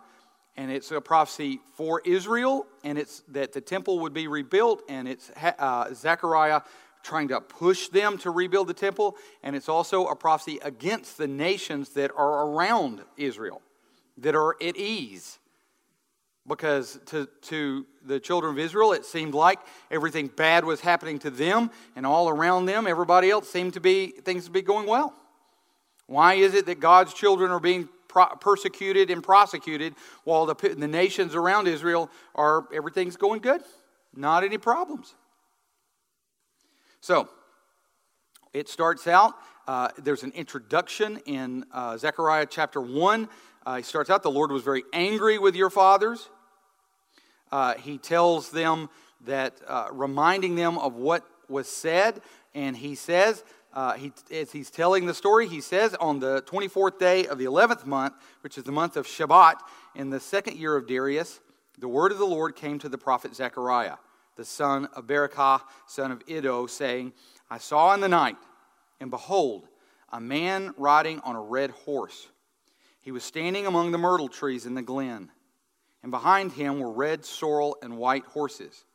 and 0.55 0.71
it's 0.71 0.91
a 0.91 1.01
prophecy 1.01 1.59
for 1.75 2.01
Israel, 2.05 2.67
and 2.83 2.97
it's 2.97 3.21
that 3.29 3.53
the 3.53 3.61
temple 3.61 3.99
would 3.99 4.13
be 4.13 4.27
rebuilt, 4.27 4.83
and 4.87 5.07
it's 5.07 5.31
uh, 5.59 5.93
Zechariah 5.93 6.61
trying 7.03 7.27
to 7.27 7.39
push 7.41 7.89
them 7.89 8.17
to 8.17 8.31
rebuild 8.31 8.67
the 8.67 8.73
temple, 8.73 9.15
and 9.43 9.55
it's 9.55 9.69
also 9.69 10.07
a 10.07 10.15
prophecy 10.15 10.59
against 10.63 11.17
the 11.17 11.27
nations 11.27 11.89
that 11.89 12.11
are 12.15 12.47
around 12.47 13.03
Israel, 13.17 13.61
that 14.17 14.33
are 14.35 14.55
at 14.63 14.75
ease. 14.77 15.37
because 16.47 16.99
to, 17.05 17.27
to 17.41 17.85
the 18.05 18.19
children 18.19 18.53
of 18.53 18.59
Israel, 18.59 18.93
it 18.93 19.05
seemed 19.05 19.33
like 19.33 19.59
everything 19.89 20.27
bad 20.27 20.65
was 20.65 20.81
happening 20.81 21.19
to 21.19 21.29
them, 21.29 21.71
and 21.95 22.05
all 22.05 22.27
around 22.29 22.65
them, 22.65 22.85
everybody 22.85 23.29
else 23.29 23.49
seemed 23.49 23.73
to 23.73 23.79
be 23.79 24.07
things 24.07 24.45
to 24.45 24.51
be 24.51 24.61
going 24.61 24.87
well. 24.87 25.13
Why 26.07 26.33
is 26.35 26.53
it 26.53 26.65
that 26.65 26.79
God's 26.79 27.13
children 27.13 27.51
are 27.51 27.61
being 27.61 27.87
persecuted 28.41 29.09
and 29.09 29.23
prosecuted 29.23 29.95
while 30.25 30.45
the, 30.45 30.75
the 30.77 30.87
nations 30.87 31.33
around 31.33 31.67
Israel 31.67 32.09
are 32.35 32.67
everything's 32.73 33.15
going 33.15 33.41
good? 33.41 33.61
Not 34.13 34.43
any 34.43 34.57
problems. 34.57 35.15
So, 37.03 37.27
it 38.53 38.69
starts 38.69 39.07
out, 39.07 39.33
uh, 39.67 39.89
there's 39.97 40.23
an 40.23 40.31
introduction 40.31 41.19
in 41.25 41.65
uh, 41.73 41.97
Zechariah 41.97 42.47
chapter 42.49 42.79
1. 42.79 43.27
Uh, 43.65 43.75
he 43.75 43.83
starts 43.83 44.09
out, 44.09 44.23
the 44.23 44.31
Lord 44.31 44.53
was 44.53 44.63
very 44.63 44.83
angry 44.93 45.37
with 45.37 45.53
your 45.53 45.69
fathers. 45.69 46.29
Uh, 47.51 47.73
he 47.73 47.97
tells 47.97 48.51
them 48.51 48.89
that, 49.25 49.59
uh, 49.67 49.89
reminding 49.91 50.55
them 50.55 50.77
of 50.77 50.95
what 50.95 51.27
was 51.49 51.67
said, 51.67 52.21
and 52.55 52.77
he 52.77 52.95
says, 52.95 53.43
uh, 53.73 53.95
he, 53.95 54.13
as 54.31 54.53
he's 54.53 54.71
telling 54.71 55.05
the 55.05 55.13
story, 55.13 55.49
he 55.49 55.59
says, 55.59 55.93
On 55.95 56.21
the 56.21 56.41
24th 56.43 56.99
day 56.99 57.27
of 57.27 57.37
the 57.37 57.43
11th 57.43 57.85
month, 57.85 58.13
which 58.39 58.57
is 58.57 58.63
the 58.63 58.71
month 58.71 58.95
of 58.95 59.07
Shebat, 59.07 59.55
in 59.93 60.09
the 60.09 60.21
second 60.21 60.55
year 60.55 60.73
of 60.77 60.87
Darius, 60.87 61.41
the 61.77 61.89
word 61.89 62.13
of 62.13 62.17
the 62.17 62.25
Lord 62.25 62.55
came 62.55 62.79
to 62.79 62.87
the 62.87 62.97
prophet 62.97 63.35
Zechariah, 63.35 63.97
the 64.35 64.45
son 64.45 64.85
of 64.93 65.05
Berechiah, 65.07 65.61
son 65.87 66.11
of 66.11 66.21
Iddo, 66.27 66.67
saying, 66.67 67.13
I 67.49 67.57
saw 67.57 67.93
in 67.93 68.01
the 68.01 68.09
night, 68.09 68.37
and 68.99 69.11
behold, 69.11 69.67
a 70.11 70.19
man 70.19 70.73
riding 70.77 71.19
on 71.21 71.35
a 71.35 71.41
red 71.41 71.71
horse. 71.71 72.27
He 73.01 73.11
was 73.11 73.23
standing 73.23 73.65
among 73.65 73.91
the 73.91 73.97
myrtle 73.97 74.29
trees 74.29 74.65
in 74.65 74.75
the 74.75 74.81
glen, 74.81 75.29
and 76.01 76.11
behind 76.11 76.53
him 76.53 76.79
were 76.79 76.91
red 76.91 77.25
sorrel 77.25 77.77
and 77.81 77.97
white 77.97 78.25
horses. 78.25 78.85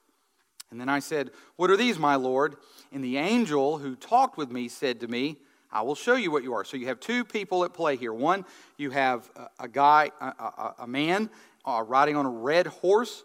And 0.70 0.80
then 0.80 0.88
I 0.88 0.98
said, 0.98 1.30
What 1.56 1.70
are 1.70 1.76
these, 1.76 1.98
my 1.98 2.16
Lord? 2.16 2.56
And 2.92 3.02
the 3.02 3.16
angel 3.16 3.78
who 3.78 3.96
talked 3.96 4.36
with 4.36 4.50
me 4.50 4.68
said 4.68 5.00
to 5.00 5.08
me, 5.08 5.38
I 5.70 5.82
will 5.82 5.94
show 5.94 6.14
you 6.14 6.30
what 6.30 6.42
you 6.42 6.54
are. 6.54 6.64
So 6.64 6.76
you 6.76 6.86
have 6.86 7.00
two 7.00 7.24
people 7.24 7.64
at 7.64 7.74
play 7.74 7.96
here. 7.96 8.12
One, 8.12 8.44
you 8.78 8.90
have 8.90 9.30
a, 9.58 9.68
guy, 9.68 10.10
a, 10.20 10.24
a, 10.24 10.74
a 10.80 10.86
man 10.86 11.28
uh, 11.64 11.84
riding 11.86 12.16
on 12.16 12.24
a 12.24 12.30
red 12.30 12.66
horse, 12.66 13.22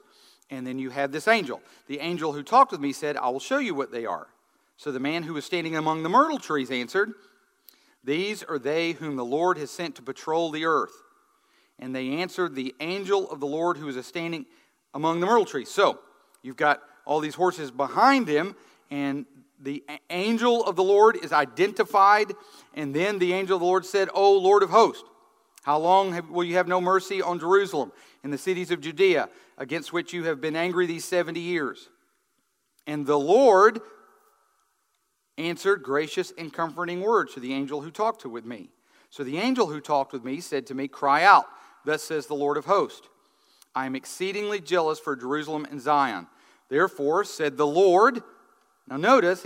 and 0.54 0.68
then 0.68 0.78
you 0.78 0.92
have 0.92 1.12
this 1.12 1.28
angel. 1.28 1.62
The 1.88 2.00
angel 2.00 2.32
who 2.32 2.44
talked 2.44 2.72
with 2.72 2.80
me 2.80 2.94
said, 2.94 3.18
I 3.18 3.30
will 3.30 3.40
show 3.40 3.58
you 3.58 3.74
what 3.74 3.92
they 3.92 4.06
are. 4.06 4.28
So 4.78 4.92
the 4.92 5.00
man 5.00 5.24
who 5.24 5.34
was 5.34 5.46
standing 5.46 5.76
among 5.76 6.04
the 6.04 6.10
myrtle 6.10 6.38
trees 6.38 6.70
answered, 6.70 7.14
These 8.04 8.44
are 8.44 8.60
they 8.60 8.92
whom 8.92 9.16
the 9.16 9.26
Lord 9.26 9.58
has 9.58 9.72
sent 9.72 9.96
to 9.96 10.04
patrol 10.04 10.52
the 10.52 10.66
earth. 10.66 10.94
And 11.80 11.96
they 11.96 12.10
answered, 12.12 12.54
The 12.54 12.76
angel 12.80 13.30
of 13.32 13.40
the 13.40 13.48
Lord 13.48 13.78
who 13.78 13.88
is 13.88 14.06
standing 14.06 14.46
among 14.94 15.20
the 15.20 15.26
myrtle 15.26 15.46
trees. 15.46 15.72
So 15.72 16.00
you've 16.44 16.56
got 16.56 16.82
all 17.06 17.20
these 17.20 17.36
horses 17.36 17.72
behind 17.72 18.28
him, 18.28 18.56
and 18.92 19.26
the 19.60 19.84
angel 20.12 20.64
of 20.66 20.76
the 20.76 20.84
Lord 20.84 21.18
is 21.24 21.34
identified. 21.34 22.32
And 22.76 22.94
then 22.94 23.18
the 23.18 23.34
angel 23.34 23.56
of 23.56 23.62
the 23.62 23.66
Lord 23.68 23.86
said, 23.86 24.10
O 24.14 24.38
Lord 24.38 24.62
of 24.62 24.70
hosts, 24.70 25.04
how 25.64 25.80
long 25.80 26.30
will 26.30 26.44
you 26.44 26.56
have 26.56 26.68
no 26.68 26.80
mercy 26.80 27.22
on 27.22 27.40
Jerusalem 27.40 27.92
and 28.24 28.32
the 28.32 28.38
cities 28.38 28.72
of 28.72 28.82
Judea, 28.82 29.30
against 29.58 29.94
which 29.94 30.14
you 30.14 30.26
have 30.26 30.42
been 30.42 30.56
angry 30.56 30.86
these 30.86 31.06
70 31.06 31.40
years? 31.40 31.90
And 32.88 33.06
the 33.06 33.20
Lord 33.20 33.82
answered 35.38 35.84
gracious 35.84 36.32
and 36.38 36.54
comforting 36.54 37.02
words 37.02 37.34
to 37.34 37.40
the 37.40 37.54
angel 37.54 37.82
who 37.82 37.92
talked 37.92 38.26
with 38.26 38.46
me. 38.46 38.70
So 39.10 39.24
the 39.24 39.38
angel 39.38 39.68
who 39.68 39.80
talked 39.80 40.14
with 40.14 40.24
me 40.24 40.40
said 40.40 40.68
to 40.68 40.76
me, 40.76 40.88
Cry 40.88 41.24
out, 41.24 41.46
thus 41.86 42.04
says 42.04 42.28
the 42.28 42.34
Lord 42.34 42.58
of 42.58 42.66
hosts. 42.66 43.08
I 43.76 43.86
am 43.86 43.96
exceedingly 43.96 44.60
jealous 44.60 45.00
for 45.00 45.16
Jerusalem 45.16 45.66
and 45.70 45.82
Zion 45.82 46.28
Therefore, 46.74 47.24
said 47.24 47.56
the 47.56 47.68
Lord. 47.68 48.24
Now, 48.88 48.98
notice, 48.98 49.46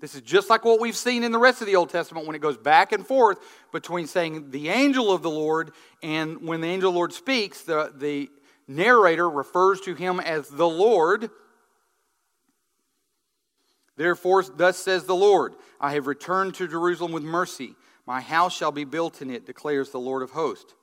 this 0.00 0.14
is 0.14 0.20
just 0.20 0.48
like 0.48 0.64
what 0.64 0.80
we've 0.80 0.96
seen 0.96 1.24
in 1.24 1.32
the 1.32 1.38
rest 1.38 1.60
of 1.60 1.66
the 1.66 1.76
Old 1.76 1.90
Testament 1.90 2.26
when 2.26 2.36
it 2.36 2.40
goes 2.40 2.56
back 2.56 2.92
and 2.92 3.06
forth 3.06 3.38
between 3.72 4.06
saying 4.06 4.50
the 4.50 4.68
angel 4.68 5.12
of 5.12 5.22
the 5.22 5.30
Lord 5.30 5.72
and 6.02 6.46
when 6.46 6.60
the 6.60 6.68
angel 6.68 6.90
of 6.90 6.94
the 6.94 6.98
Lord 6.98 7.12
speaks, 7.12 7.62
the, 7.62 7.92
the 7.96 8.30
narrator 8.68 9.28
refers 9.28 9.80
to 9.82 9.94
him 9.94 10.20
as 10.20 10.48
the 10.48 10.68
Lord. 10.68 11.30
Therefore, 13.96 14.44
thus 14.44 14.76
says 14.76 15.04
the 15.04 15.16
Lord 15.16 15.54
I 15.80 15.94
have 15.94 16.06
returned 16.06 16.54
to 16.54 16.68
Jerusalem 16.68 17.10
with 17.10 17.24
mercy. 17.24 17.74
My 18.06 18.20
house 18.20 18.56
shall 18.56 18.72
be 18.72 18.84
built 18.84 19.20
in 19.20 19.30
it, 19.30 19.46
declares 19.46 19.90
the 19.90 20.00
Lord 20.00 20.22
of 20.22 20.30
hosts. 20.30 20.74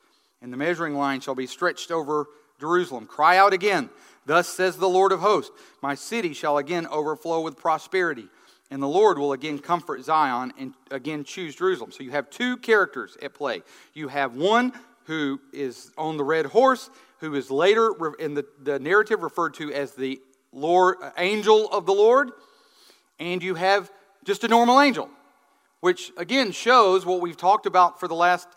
And 0.42 0.52
the 0.52 0.58
measuring 0.58 0.96
line 0.96 1.22
shall 1.22 1.36
be 1.36 1.48
stretched 1.48 1.90
over 1.90 2.28
Jerusalem. 2.60 3.06
Cry 3.06 3.38
out 3.38 3.54
again. 3.54 3.90
Thus 4.26 4.48
says 4.48 4.76
the 4.76 4.90
Lord 4.90 5.12
of 5.12 5.22
hosts 5.22 5.52
My 5.82 5.96
city 5.96 6.34
shall 6.34 6.58
again 6.58 6.86
overflow 6.88 7.42
with 7.42 7.58
prosperity, 7.58 8.28
and 8.72 8.82
the 8.82 8.88
Lord 8.88 9.18
will 9.18 9.34
again 9.34 9.60
comfort 9.60 10.04
Zion 10.04 10.54
and 10.58 10.74
again 10.92 11.24
choose 11.24 11.56
Jerusalem. 11.56 11.92
So 11.92 12.04
you 12.04 12.12
have 12.12 12.30
two 12.30 12.58
characters 12.58 13.18
at 13.22 13.34
play. 13.34 13.62
You 13.94 14.08
have 14.08 14.36
one 14.36 14.74
who 15.06 15.40
is 15.54 15.92
on 15.98 16.18
the 16.18 16.24
red 16.24 16.48
horse, 16.48 16.90
who 17.20 17.36
is 17.36 17.52
later 17.52 17.94
in 18.20 18.34
the, 18.34 18.46
the 18.62 18.80
narrative 18.80 19.22
referred 19.22 19.54
to 19.56 19.72
as 19.72 19.92
the 19.92 20.20
Lord, 20.52 20.98
uh, 21.02 21.12
angel 21.18 21.70
of 21.70 21.86
the 21.86 21.94
Lord, 21.94 22.32
and 23.20 23.44
you 23.44 23.56
have 23.56 23.92
just 24.24 24.44
a 24.44 24.48
normal 24.48 24.82
angel, 24.82 25.10
which 25.82 26.12
again 26.18 26.52
shows 26.52 27.06
what 27.06 27.22
we've 27.22 27.38
talked 27.38 27.66
about 27.66 28.00
for 28.00 28.08
the 28.08 28.16
last 28.16 28.48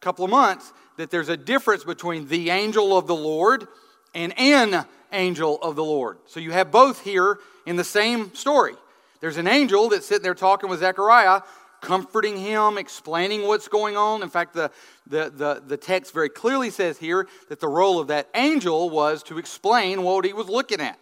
couple 0.00 0.24
of 0.24 0.30
months 0.30 0.72
that 0.96 1.10
there's 1.10 1.28
a 1.28 1.36
difference 1.36 1.84
between 1.84 2.28
the 2.28 2.50
angel 2.50 2.96
of 2.96 3.06
the 3.06 3.14
Lord 3.14 3.66
and 4.14 4.36
an 4.38 4.84
angel 5.12 5.58
of 5.62 5.76
the 5.76 5.84
Lord. 5.84 6.18
So 6.26 6.40
you 6.40 6.50
have 6.50 6.70
both 6.70 7.02
here 7.02 7.38
in 7.66 7.76
the 7.76 7.84
same 7.84 8.34
story. 8.34 8.74
There's 9.20 9.36
an 9.36 9.48
angel 9.48 9.88
that's 9.88 10.06
sitting 10.06 10.22
there 10.22 10.34
talking 10.34 10.70
with 10.70 10.80
Zechariah, 10.80 11.42
comforting 11.80 12.36
him, 12.36 12.78
explaining 12.78 13.46
what's 13.46 13.68
going 13.68 13.96
on. 13.96 14.22
In 14.22 14.28
fact, 14.28 14.54
the, 14.54 14.70
the, 15.06 15.32
the, 15.34 15.62
the 15.66 15.76
text 15.76 16.12
very 16.12 16.28
clearly 16.28 16.70
says 16.70 16.98
here 16.98 17.28
that 17.48 17.60
the 17.60 17.68
role 17.68 17.98
of 17.98 18.08
that 18.08 18.28
angel 18.34 18.90
was 18.90 19.22
to 19.24 19.38
explain 19.38 20.02
what 20.02 20.24
he 20.24 20.32
was 20.32 20.48
looking 20.48 20.80
at. 20.80 20.98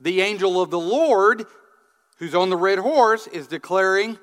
The 0.00 0.20
angel 0.20 0.60
of 0.60 0.70
the 0.70 0.78
Lord, 0.78 1.44
who's 2.18 2.34
on 2.34 2.50
the 2.50 2.56
red 2.56 2.78
horse, 2.78 3.26
is 3.28 3.46
declaring 3.46 4.18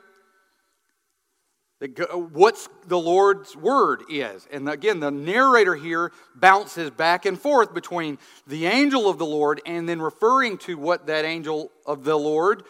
what 1.80 2.68
the 2.88 3.00
Lord's 3.00 3.56
word 3.56 4.04
is. 4.10 4.48
And 4.52 4.68
again, 4.68 5.00
the 5.00 5.12
narrator 5.12 5.76
here 5.76 6.12
bounces 6.36 6.90
back 6.90 7.26
and 7.26 7.40
forth 7.40 7.74
between 7.74 8.18
the 8.46 8.66
angel 8.66 9.10
of 9.10 9.18
the 9.18 9.26
Lord 9.26 9.62
and 9.66 9.88
then 9.88 10.02
referring 10.02 10.58
to 10.60 10.78
what 10.78 11.08
that 11.08 11.24
angel 11.24 11.72
of 11.86 12.04
the 12.04 12.18
Lord, 12.18 12.64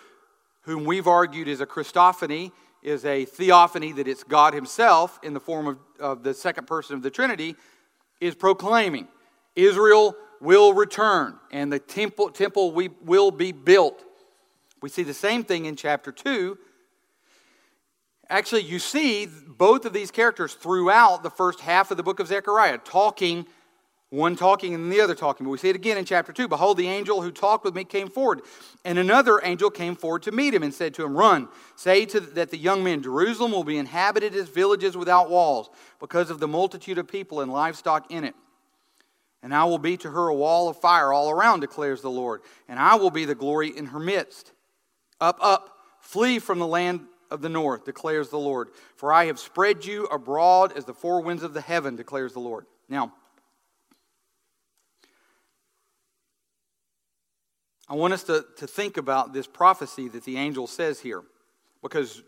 whom 0.62 0.86
we've 0.86 1.08
argued 1.08 1.48
is 1.48 1.60
a 1.60 1.66
Christophany, 1.66 2.52
is 2.84 3.04
a 3.04 3.26
theophany 3.26 3.92
that 3.94 4.08
it's 4.08 4.24
God 4.24 4.54
Himself 4.54 5.20
in 5.24 5.34
the 5.34 5.40
form 5.40 5.68
of, 5.68 5.80
of 6.00 6.24
the 6.24 6.34
second 6.34 6.68
person 6.68 6.96
of 6.96 7.02
the 7.02 7.10
Trinity, 7.10 7.56
is 8.22 8.36
proclaiming. 8.36 9.08
Israel 9.56 10.16
will 10.40 10.74
return 10.74 11.36
and 11.52 11.74
the 11.74 11.80
temple, 11.80 12.30
temple 12.30 12.72
we, 12.72 12.90
will 13.04 13.32
be 13.32 13.52
built. 13.52 14.04
We 14.82 14.90
see 14.90 15.04
the 15.04 15.16
same 15.16 15.44
thing 15.44 15.66
in 15.66 15.76
chapter 15.76 16.12
2 16.12 16.58
Actually, 18.30 18.62
you 18.62 18.78
see 18.78 19.28
both 19.48 19.86
of 19.86 19.94
these 19.94 20.12
characters 20.12 20.54
throughout 20.54 21.24
the 21.24 21.32
first 21.32 21.62
half 21.62 21.90
of 21.90 21.98
the 21.98 22.04
book 22.04 22.20
of 22.20 22.28
Zechariah, 22.28 22.78
talking, 22.78 23.48
one 24.12 24.36
talking 24.36 24.76
and 24.76 24.92
the 24.92 25.02
other 25.02 25.16
talking. 25.16 25.46
But 25.46 25.52
we 25.52 25.58
see 25.58 25.70
it 25.70 25.76
again 25.76 25.98
in 25.98 26.06
chapter 26.06 26.32
2. 26.32 26.48
Behold, 26.48 26.78
the 26.78 26.88
angel 26.88 27.24
who 27.24 27.32
talked 27.32 27.66
with 27.66 27.74
me 27.74 27.84
came 27.84 28.08
forward, 28.08 28.42
and 28.86 29.00
another 29.00 29.42
angel 29.44 29.72
came 29.72 29.96
forward 29.96 30.24
to 30.24 30.32
meet 30.32 30.54
him 30.54 30.62
and 30.62 30.74
said 30.74 30.94
to 30.96 31.04
him, 31.04 31.18
Run, 31.18 31.48
say 31.76 32.06
to 32.06 32.20
that 32.20 32.52
the 32.52 32.58
young 32.58 32.84
men, 32.84 33.02
Jerusalem 33.02 33.52
will 33.52 33.64
be 33.64 33.78
inhabited 33.78 34.36
as 34.36 34.48
villages 34.48 34.96
without 34.96 35.32
walls, 35.32 35.72
because 36.00 36.30
of 36.30 36.40
the 36.40 36.48
multitude 36.48 37.00
of 37.00 37.08
people 37.08 37.42
and 37.42 37.52
livestock 37.52 38.12
in 38.12 38.24
it. 38.24 38.36
And 39.42 39.56
I 39.56 39.64
will 39.64 39.80
be 39.80 39.98
to 39.98 40.12
her 40.12 40.28
a 40.28 40.36
wall 40.36 40.70
of 40.70 40.80
fire 40.80 41.12
all 41.14 41.32
around, 41.32 41.62
declares 41.62 42.02
the 42.02 42.12
Lord, 42.12 42.42
and 42.68 42.78
I 42.78 42.96
will 42.96 43.12
be 43.12 43.26
the 43.26 43.36
glory 43.36 43.76
in 43.76 43.88
her 43.88 44.00
midst. 44.00 44.52
Up, 45.20 45.40
up, 45.42 45.78
flee 46.00 46.38
from 46.38 46.60
the 46.60 46.68
land 46.68 47.06
of 47.32 47.42
the 47.42 47.50
north, 47.50 47.86
declares 47.86 48.30
the 48.30 48.40
Lord. 48.40 48.70
For 48.96 49.14
I 49.14 49.26
have 49.26 49.40
spread 49.40 49.86
you 49.86 50.06
abroad 50.06 50.74
as 50.76 50.86
the 50.86 50.94
four 50.94 51.22
winds 51.22 51.44
of 51.44 51.54
the 51.54 51.62
heaven, 51.62 51.96
declares 51.96 52.34
the 52.34 52.40
Lord. 52.40 52.66
Now, 52.88 53.14
I 57.88 57.96
want 57.96 58.14
us 58.14 58.24
to, 58.24 58.46
to 58.58 58.68
think 58.68 58.98
about 58.98 59.34
this 59.34 59.48
prophecy 59.48 60.08
that 60.10 60.24
the 60.24 60.38
angel 60.38 60.68
says 60.68 61.00
here. 61.00 61.24
Because 61.82 62.22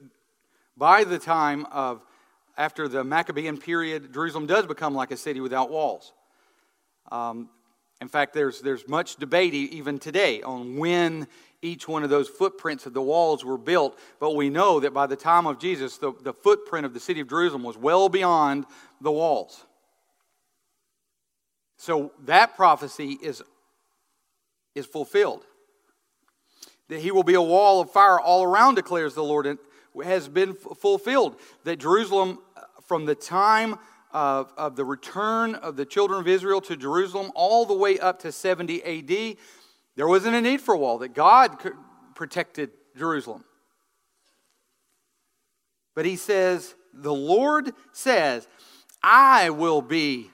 by 0.75 1.03
the 1.03 1.19
time 1.19 1.65
of, 1.71 2.01
after 2.57 2.87
the 2.87 3.03
Maccabean 3.03 3.57
period, 3.57 4.13
Jerusalem 4.13 4.47
does 4.47 4.65
become 4.65 4.95
like 4.95 5.11
a 5.11 5.17
city 5.17 5.39
without 5.39 5.69
walls. 5.69 6.13
Um, 7.11 7.49
in 7.99 8.07
fact, 8.07 8.33
there's, 8.33 8.61
there's 8.61 8.87
much 8.87 9.17
debate 9.17 9.53
even 9.53 9.99
today 9.99 10.41
on 10.41 10.77
when 10.77 11.27
each 11.61 11.87
one 11.87 12.03
of 12.03 12.09
those 12.09 12.27
footprints 12.27 12.85
of 12.85 12.93
the 12.93 13.01
walls 13.01 13.45
were 13.45 13.57
built, 13.57 13.97
but 14.19 14.35
we 14.35 14.49
know 14.49 14.79
that 14.79 14.93
by 14.93 15.05
the 15.05 15.15
time 15.15 15.45
of 15.45 15.59
Jesus, 15.59 15.97
the, 15.97 16.13
the 16.21 16.33
footprint 16.33 16.85
of 16.85 16.93
the 16.93 16.99
city 16.99 17.19
of 17.19 17.29
Jerusalem 17.29 17.63
was 17.63 17.77
well 17.77 18.09
beyond 18.09 18.65
the 18.99 19.11
walls. 19.11 19.63
So 21.77 22.11
that 22.25 22.55
prophecy 22.55 23.17
is, 23.21 23.41
is 24.75 24.85
fulfilled. 24.85 25.43
That 26.89 26.99
he 26.99 27.11
will 27.11 27.23
be 27.23 27.35
a 27.35 27.41
wall 27.41 27.81
of 27.81 27.91
fire 27.91 28.19
all 28.19 28.43
around, 28.43 28.75
declares 28.75 29.13
the 29.13 29.23
Lord, 29.23 29.45
and 29.45 29.59
has 30.03 30.27
been 30.27 30.53
fulfilled. 30.53 31.37
That 31.63 31.77
Jerusalem, 31.77 32.39
uh, 32.55 32.61
from 32.85 33.05
the 33.05 33.15
time 33.15 33.77
of, 34.13 34.51
of 34.57 34.75
the 34.75 34.85
return 34.85 35.55
of 35.55 35.75
the 35.75 35.85
children 35.85 36.19
of 36.19 36.27
Israel 36.27 36.61
to 36.61 36.75
Jerusalem 36.75 37.31
all 37.33 37.65
the 37.65 37.73
way 37.73 37.97
up 37.99 38.19
to 38.19 38.31
70 38.31 38.83
AD, 38.83 39.37
there 40.01 40.07
wasn't 40.07 40.35
a 40.35 40.41
need 40.41 40.61
for 40.61 40.73
a 40.73 40.79
wall, 40.79 40.97
that 40.97 41.13
God 41.13 41.57
protected 42.15 42.71
Jerusalem. 42.97 43.43
But 45.93 46.07
he 46.07 46.15
says, 46.15 46.73
The 46.91 47.13
Lord 47.13 47.71
says, 47.91 48.47
I 49.03 49.51
will 49.51 49.83
be 49.83 50.31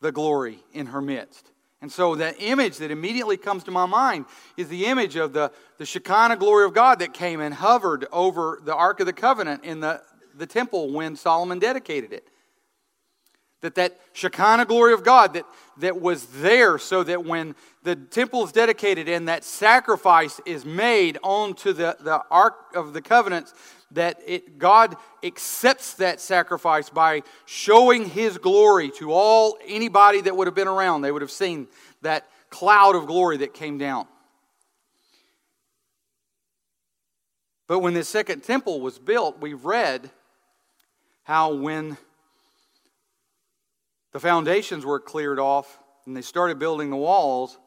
the 0.00 0.12
glory 0.12 0.60
in 0.72 0.86
her 0.86 1.00
midst. 1.00 1.50
And 1.82 1.90
so 1.90 2.14
that 2.14 2.36
image 2.38 2.76
that 2.76 2.92
immediately 2.92 3.36
comes 3.36 3.64
to 3.64 3.72
my 3.72 3.84
mind 3.84 4.26
is 4.56 4.68
the 4.68 4.86
image 4.86 5.16
of 5.16 5.32
the, 5.32 5.50
the 5.78 5.86
Shekinah 5.86 6.36
glory 6.36 6.64
of 6.64 6.72
God 6.72 7.00
that 7.00 7.12
came 7.12 7.40
and 7.40 7.52
hovered 7.52 8.06
over 8.12 8.60
the 8.64 8.76
Ark 8.76 9.00
of 9.00 9.06
the 9.06 9.12
Covenant 9.12 9.64
in 9.64 9.80
the, 9.80 10.00
the 10.36 10.46
temple 10.46 10.92
when 10.92 11.16
Solomon 11.16 11.58
dedicated 11.58 12.12
it. 12.12 12.28
That 13.60 13.74
that 13.74 14.00
Shekinah 14.14 14.64
glory 14.66 14.94
of 14.94 15.04
God 15.04 15.34
that, 15.34 15.44
that 15.78 16.00
was 16.00 16.26
there 16.26 16.78
so 16.78 17.02
that 17.04 17.24
when 17.24 17.54
the 17.82 17.94
temple 17.94 18.44
is 18.44 18.52
dedicated 18.52 19.08
and 19.08 19.28
that 19.28 19.44
sacrifice 19.44 20.40
is 20.46 20.64
made 20.64 21.18
onto 21.22 21.72
the, 21.72 21.96
the 22.00 22.22
Ark 22.30 22.56
of 22.74 22.92
the 22.92 23.02
Covenants, 23.02 23.54
that 23.92 24.20
it, 24.26 24.58
God 24.58 24.96
accepts 25.22 25.94
that 25.94 26.20
sacrifice 26.20 26.88
by 26.88 27.22
showing 27.44 28.08
his 28.08 28.38
glory 28.38 28.90
to 28.98 29.12
all 29.12 29.58
anybody 29.66 30.20
that 30.22 30.36
would 30.36 30.46
have 30.46 30.54
been 30.54 30.68
around. 30.68 31.02
They 31.02 31.12
would 31.12 31.22
have 31.22 31.30
seen 31.30 31.68
that 32.02 32.26
cloud 32.50 32.94
of 32.94 33.06
glory 33.06 33.38
that 33.38 33.54
came 33.54 33.78
down. 33.78 34.06
But 37.66 37.80
when 37.80 37.94
the 37.94 38.04
second 38.04 38.42
temple 38.42 38.80
was 38.80 38.98
built, 38.98 39.40
we 39.40 39.54
read 39.54 40.10
how 41.22 41.54
when 41.54 41.96
the 44.12 44.20
foundations 44.20 44.84
were 44.84 45.00
cleared 45.00 45.38
off 45.38 45.78
and 46.06 46.16
they 46.16 46.22
started 46.22 46.58
building 46.58 46.90
the 46.90 46.96
walls, 46.96 47.58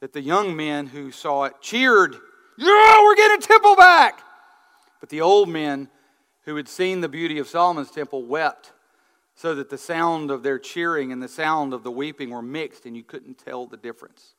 that 0.00 0.12
the 0.12 0.20
young 0.20 0.56
men 0.56 0.86
who 0.86 1.10
saw 1.10 1.44
it 1.44 1.54
cheered, 1.60 2.14
Yeah, 2.58 3.02
we're 3.02 3.16
getting 3.16 3.40
temple 3.40 3.76
back! 3.76 4.22
But 4.98 5.08
the 5.08 5.20
old 5.20 5.48
men 5.48 5.88
who 6.44 6.56
had 6.56 6.68
seen 6.68 7.00
the 7.00 7.08
beauty 7.08 7.38
of 7.38 7.48
Solomon's 7.48 7.90
temple 7.90 8.24
wept, 8.24 8.72
so 9.34 9.54
that 9.54 9.70
the 9.70 9.78
sound 9.78 10.30
of 10.30 10.42
their 10.42 10.58
cheering 10.58 11.12
and 11.12 11.22
the 11.22 11.28
sound 11.28 11.72
of 11.72 11.82
the 11.82 11.90
weeping 11.90 12.30
were 12.30 12.42
mixed, 12.42 12.84
and 12.84 12.96
you 12.96 13.02
couldn't 13.02 13.38
tell 13.38 13.66
the 13.66 13.76
difference. 13.76 14.34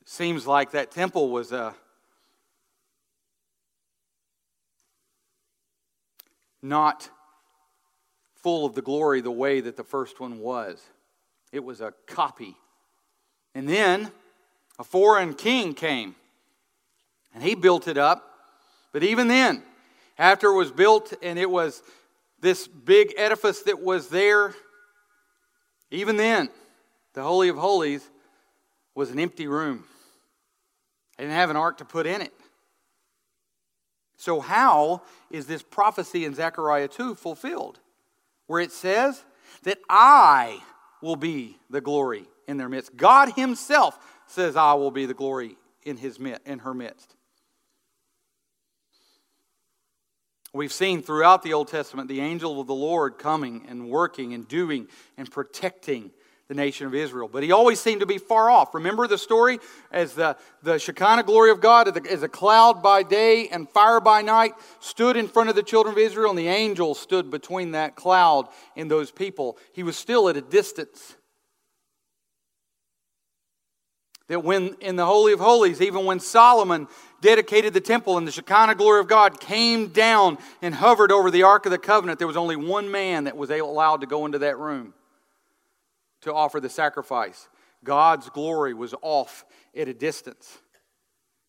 It 0.00 0.08
seems 0.08 0.46
like 0.46 0.70
that 0.72 0.92
temple 0.92 1.30
was 1.30 1.50
a 1.50 1.74
not 6.62 7.10
full 8.46 8.64
of 8.64 8.76
the 8.76 8.82
glory 8.82 9.20
the 9.20 9.28
way 9.28 9.60
that 9.60 9.76
the 9.76 9.82
first 9.82 10.20
one 10.20 10.38
was. 10.38 10.80
It 11.50 11.64
was 11.64 11.80
a 11.80 11.92
copy. 12.06 12.54
And 13.56 13.68
then 13.68 14.12
a 14.78 14.84
foreign 14.84 15.34
king 15.34 15.74
came, 15.74 16.14
and 17.34 17.42
he 17.42 17.56
built 17.56 17.88
it 17.88 17.98
up 17.98 18.36
but 18.96 19.04
even 19.04 19.28
then, 19.28 19.62
after 20.16 20.46
it 20.46 20.56
was 20.56 20.72
built 20.72 21.12
and 21.22 21.38
it 21.38 21.50
was 21.50 21.82
this 22.40 22.66
big 22.66 23.12
edifice 23.18 23.60
that 23.64 23.82
was 23.82 24.08
there, 24.08 24.54
even 25.90 26.16
then, 26.16 26.48
the 27.12 27.22
Holy 27.22 27.50
of 27.50 27.58
Holies 27.58 28.08
was 28.94 29.10
an 29.10 29.18
empty 29.18 29.48
room. 29.48 29.84
They 31.18 31.24
didn't 31.24 31.36
have 31.36 31.50
an 31.50 31.56
ark 31.56 31.76
to 31.76 31.84
put 31.84 32.06
in 32.06 32.22
it. 32.22 32.32
So, 34.16 34.40
how 34.40 35.02
is 35.30 35.44
this 35.44 35.62
prophecy 35.62 36.24
in 36.24 36.34
Zechariah 36.34 36.88
2 36.88 37.16
fulfilled? 37.16 37.80
Where 38.46 38.60
it 38.60 38.72
says 38.72 39.24
that 39.64 39.78
I 39.88 40.60
will 41.02 41.16
be 41.16 41.58
the 41.70 41.80
glory 41.80 42.26
in 42.46 42.56
their 42.56 42.68
midst. 42.68 42.96
God 42.96 43.32
Himself 43.32 43.98
says, 44.26 44.56
I 44.56 44.74
will 44.74 44.90
be 44.90 45.06
the 45.06 45.14
glory 45.14 45.56
in, 45.84 45.96
his, 45.96 46.18
in 46.44 46.60
her 46.60 46.74
midst. 46.74 47.14
We've 50.52 50.72
seen 50.72 51.02
throughout 51.02 51.42
the 51.42 51.52
Old 51.52 51.68
Testament 51.68 52.08
the 52.08 52.20
angel 52.20 52.60
of 52.60 52.66
the 52.66 52.74
Lord 52.74 53.18
coming 53.18 53.66
and 53.68 53.90
working 53.90 54.32
and 54.32 54.48
doing 54.48 54.88
and 55.18 55.30
protecting 55.30 56.12
the 56.48 56.54
nation 56.54 56.86
of 56.86 56.94
Israel. 56.94 57.28
But 57.28 57.42
he 57.42 57.50
always 57.50 57.80
seemed 57.80 58.00
to 58.00 58.06
be 58.06 58.18
far 58.18 58.50
off. 58.50 58.74
Remember 58.74 59.06
the 59.06 59.18
story 59.18 59.58
as 59.90 60.14
the, 60.14 60.36
the 60.62 60.78
Shekinah 60.78 61.24
glory 61.24 61.50
of 61.50 61.60
God, 61.60 62.06
as 62.06 62.22
a 62.22 62.28
cloud 62.28 62.82
by 62.82 63.02
day 63.02 63.48
and 63.48 63.68
fire 63.68 64.00
by 64.00 64.22
night, 64.22 64.52
stood 64.80 65.16
in 65.16 65.26
front 65.26 65.48
of 65.48 65.56
the 65.56 65.62
children 65.62 65.94
of 65.94 65.98
Israel, 65.98 66.30
and 66.30 66.38
the 66.38 66.48
angel 66.48 66.94
stood 66.94 67.30
between 67.30 67.72
that 67.72 67.96
cloud 67.96 68.48
and 68.76 68.90
those 68.90 69.10
people. 69.10 69.58
He 69.72 69.82
was 69.82 69.96
still 69.96 70.28
at 70.28 70.36
a 70.36 70.40
distance. 70.40 71.16
That 74.28 74.42
when 74.42 74.74
in 74.80 74.96
the 74.96 75.06
Holy 75.06 75.32
of 75.32 75.40
Holies, 75.40 75.80
even 75.80 76.04
when 76.04 76.18
Solomon 76.18 76.88
dedicated 77.20 77.74
the 77.74 77.80
temple 77.80 78.18
and 78.18 78.26
the 78.26 78.32
Shekinah 78.32 78.74
glory 78.74 79.00
of 79.00 79.08
God 79.08 79.40
came 79.40 79.88
down 79.88 80.38
and 80.62 80.74
hovered 80.74 81.10
over 81.10 81.30
the 81.30 81.44
Ark 81.44 81.64
of 81.66 81.72
the 81.72 81.78
Covenant, 81.78 82.18
there 82.18 82.26
was 82.28 82.36
only 82.36 82.56
one 82.56 82.90
man 82.90 83.24
that 83.24 83.36
was 83.36 83.50
allowed 83.50 84.00
to 84.00 84.06
go 84.06 84.26
into 84.26 84.38
that 84.40 84.58
room 84.58 84.94
to 86.26 86.34
offer 86.34 86.60
the 86.60 86.68
sacrifice. 86.68 87.48
God's 87.82 88.28
glory 88.28 88.74
was 88.74 88.94
off 89.00 89.44
at 89.76 89.88
a 89.88 89.94
distance. 89.94 90.58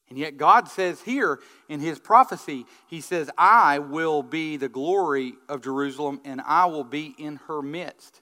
And 0.10 0.18
yet, 0.18 0.38
God 0.38 0.70
says 0.70 1.02
here 1.02 1.40
in 1.68 1.82
his 1.82 2.00
prophecy, 2.00 2.66
He 2.88 3.02
says, 3.02 3.30
I 3.38 3.80
will 3.80 4.24
be 4.24 4.56
the 4.56 4.70
glory 4.70 5.34
of 5.50 5.62
Jerusalem 5.62 6.22
and 6.24 6.40
I 6.42 6.68
will 6.68 6.86
be 6.86 7.14
in 7.18 7.38
her 7.48 7.62
midst. 7.62 8.22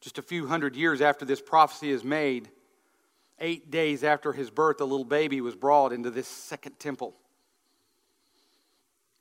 Just 0.00 0.18
a 0.18 0.22
few 0.22 0.46
hundred 0.46 0.76
years 0.76 1.02
after 1.02 1.24
this 1.24 1.42
prophecy 1.42 1.90
is 1.90 2.04
made, 2.04 2.48
eight 3.40 3.70
days 3.70 4.04
after 4.04 4.32
his 4.32 4.50
birth, 4.50 4.80
a 4.80 4.84
little 4.84 5.04
baby 5.04 5.40
was 5.40 5.56
brought 5.56 5.92
into 5.92 6.10
this 6.10 6.28
second 6.28 6.78
temple. 6.78 7.14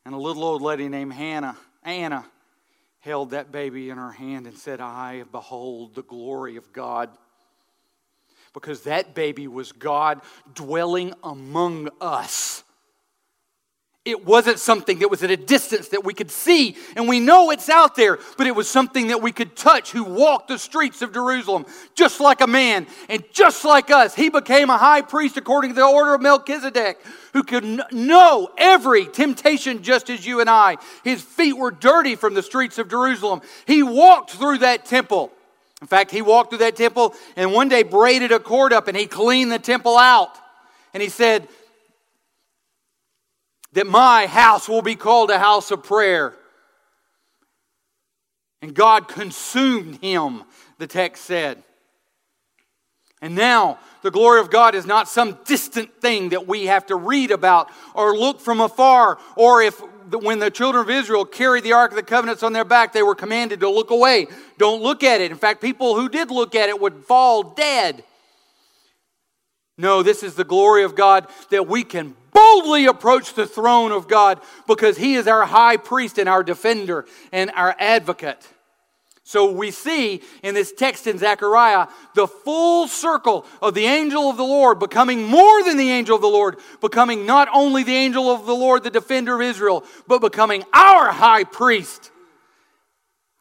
And 0.05 0.13
a 0.13 0.17
little 0.17 0.43
old 0.43 0.61
lady 0.61 0.87
named 0.87 1.11
Hannah, 1.11 1.57
Anna, 1.83 2.25
held 3.05 3.29
that 3.29 3.51
baby 3.51 3.91
in 3.91 3.97
her 3.97 4.11
hand 4.11 4.47
and 4.47 4.57
said, 4.57 4.81
I 4.81 5.23
behold 5.31 5.93
the 5.93 6.01
glory 6.01 6.57
of 6.57 6.73
God. 6.73 7.09
Because 8.51 8.81
that 8.83 9.13
baby 9.13 9.47
was 9.47 9.71
God 9.71 10.21
dwelling 10.53 11.13
among 11.23 11.89
us. 12.01 12.63
It 14.05 14.23
wasn't 14.23 14.59
something 14.59 14.99
that 14.99 15.09
was 15.09 15.23
at 15.23 15.31
a 15.31 15.37
distance 15.37 15.87
that 15.87 16.03
we 16.03 16.13
could 16.13 16.29
see, 16.29 16.77
and 16.95 17.07
we 17.07 17.19
know 17.19 17.49
it's 17.49 17.69
out 17.69 17.95
there, 17.95 18.19
but 18.37 18.45
it 18.45 18.55
was 18.55 18.69
something 18.69 19.07
that 19.07 19.19
we 19.19 19.31
could 19.31 19.55
touch 19.55 19.91
who 19.91 20.03
walked 20.03 20.47
the 20.47 20.59
streets 20.59 21.01
of 21.01 21.11
Jerusalem 21.11 21.65
just 21.95 22.19
like 22.19 22.41
a 22.41 22.47
man 22.47 22.85
and 23.09 23.23
just 23.33 23.65
like 23.65 23.89
us. 23.89 24.13
He 24.13 24.29
became 24.29 24.69
a 24.69 24.77
high 24.77 25.01
priest 25.01 25.37
according 25.37 25.71
to 25.71 25.75
the 25.75 25.87
order 25.87 26.13
of 26.13 26.21
Melchizedek, 26.21 26.99
who 27.33 27.41
could 27.41 27.63
know 27.91 28.51
every 28.59 29.07
temptation 29.07 29.81
just 29.81 30.11
as 30.11 30.23
you 30.23 30.39
and 30.39 30.51
I. 30.51 30.77
His 31.03 31.23
feet 31.23 31.57
were 31.57 31.71
dirty 31.71 32.15
from 32.15 32.35
the 32.35 32.43
streets 32.43 32.77
of 32.77 32.87
Jerusalem. 32.87 33.41
He 33.65 33.81
walked 33.81 34.31
through 34.31 34.59
that 34.59 34.85
temple. 34.85 35.31
In 35.81 35.87
fact, 35.87 36.11
he 36.11 36.21
walked 36.21 36.51
through 36.51 36.59
that 36.59 36.75
temple 36.75 37.15
and 37.35 37.51
one 37.51 37.69
day 37.69 37.81
braided 37.81 38.31
a 38.31 38.39
cord 38.39 38.71
up 38.71 38.87
and 38.87 38.95
he 38.95 39.07
cleaned 39.07 39.51
the 39.51 39.59
temple 39.59 39.97
out. 39.97 40.37
And 40.93 41.01
he 41.01 41.09
said, 41.09 41.47
that 43.75 43.85
my 43.85 44.25
house 44.25 44.67
will 44.67 44.81
be 44.81 44.95
called 44.95 45.29
a 45.29 45.37
house 45.37 45.69
of 45.69 45.83
prayer. 45.83 46.33
And 48.61 48.73
God 48.73 49.07
consumed 49.07 50.01
him, 50.01 50.43
the 50.79 50.87
text 50.87 51.25
said. 51.25 51.61
And 53.21 53.35
now, 53.35 53.79
the 54.01 54.11
glory 54.11 54.39
of 54.39 54.49
God 54.49 54.75
is 54.75 54.85
not 54.85 55.07
some 55.07 55.37
distant 55.45 56.01
thing 56.01 56.29
that 56.29 56.47
we 56.47 56.67
have 56.67 56.85
to 56.87 56.95
read 56.95 57.31
about 57.31 57.69
or 57.93 58.17
look 58.17 58.39
from 58.39 58.61
afar, 58.61 59.19
or 59.35 59.61
if 59.61 59.81
when 60.11 60.39
the 60.39 60.51
children 60.51 60.83
of 60.83 60.89
Israel 60.89 61.25
carried 61.25 61.63
the 61.63 61.73
Ark 61.73 61.91
of 61.91 61.95
the 61.95 62.03
Covenants 62.03 62.43
on 62.43 62.53
their 62.53 62.65
back, 62.65 62.93
they 62.93 63.03
were 63.03 63.15
commanded 63.15 63.59
to 63.59 63.69
look 63.69 63.89
away. 63.89 64.27
Don't 64.57 64.81
look 64.81 65.03
at 65.03 65.21
it. 65.21 65.31
In 65.31 65.37
fact, 65.37 65.61
people 65.61 65.95
who 65.95 66.07
did 66.07 66.31
look 66.31 66.55
at 66.55 66.69
it 66.69 66.79
would 66.79 67.03
fall 67.05 67.43
dead. 67.43 68.03
No, 69.77 70.03
this 70.03 70.23
is 70.23 70.35
the 70.35 70.43
glory 70.43 70.83
of 70.83 70.95
God 70.95 71.27
that 71.49 71.67
we 71.67 71.83
can 71.83 72.15
boldly 72.35 72.85
approach 72.85 73.33
the 73.33 73.47
throne 73.47 73.91
of 73.91 74.07
God 74.07 74.41
because 74.67 74.97
He 74.97 75.15
is 75.15 75.27
our 75.27 75.45
high 75.45 75.77
priest 75.77 76.19
and 76.19 76.29
our 76.29 76.43
defender 76.43 77.05
and 77.31 77.49
our 77.55 77.75
advocate. 77.79 78.47
So 79.27 79.51
we 79.51 79.71
see 79.71 80.21
in 80.43 80.53
this 80.53 80.71
text 80.71 81.07
in 81.07 81.17
Zechariah 81.17 81.87
the 82.13 82.27
full 82.27 82.87
circle 82.87 83.47
of 83.59 83.73
the 83.73 83.85
angel 83.85 84.29
of 84.29 84.37
the 84.37 84.43
Lord 84.43 84.77
becoming 84.77 85.23
more 85.23 85.63
than 85.63 85.77
the 85.77 85.89
angel 85.89 86.15
of 86.15 86.21
the 86.21 86.27
Lord, 86.27 86.57
becoming 86.79 87.25
not 87.25 87.47
only 87.51 87.81
the 87.81 87.95
angel 87.95 88.29
of 88.29 88.45
the 88.45 88.53
Lord, 88.53 88.83
the 88.83 88.91
defender 88.91 89.33
of 89.33 89.41
Israel, 89.41 89.83
but 90.07 90.21
becoming 90.21 90.63
our 90.73 91.11
high 91.11 91.43
priest, 91.43 92.11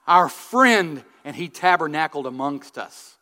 our 0.07 0.30
friend, 0.30 1.05
and 1.22 1.36
he 1.36 1.49
tabernacled 1.49 2.26
amongst 2.26 2.78
us. 2.78 3.16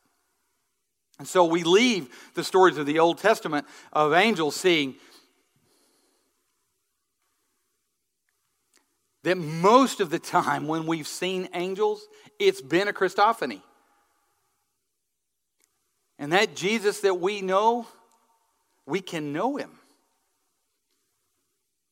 And 1.18 1.26
so 1.26 1.44
we 1.44 1.64
leave 1.64 2.08
the 2.34 2.44
stories 2.44 2.78
of 2.78 2.86
the 2.86 3.00
Old 3.00 3.18
Testament 3.18 3.66
of 3.92 4.12
angels 4.12 4.54
seeing 4.54 4.94
that 9.24 9.36
most 9.36 10.00
of 10.00 10.10
the 10.10 10.18
time 10.18 10.66
when 10.66 10.86
we've 10.86 11.06
seen 11.06 11.48
angels, 11.54 12.06
it's 12.38 12.60
been 12.60 12.88
a 12.88 12.92
Christophany. 12.92 13.62
And 16.18 16.32
that 16.32 16.54
Jesus 16.54 17.00
that 17.00 17.20
we 17.20 17.40
know, 17.40 17.86
we 18.86 19.00
can 19.00 19.32
know 19.32 19.56
him. 19.56 19.70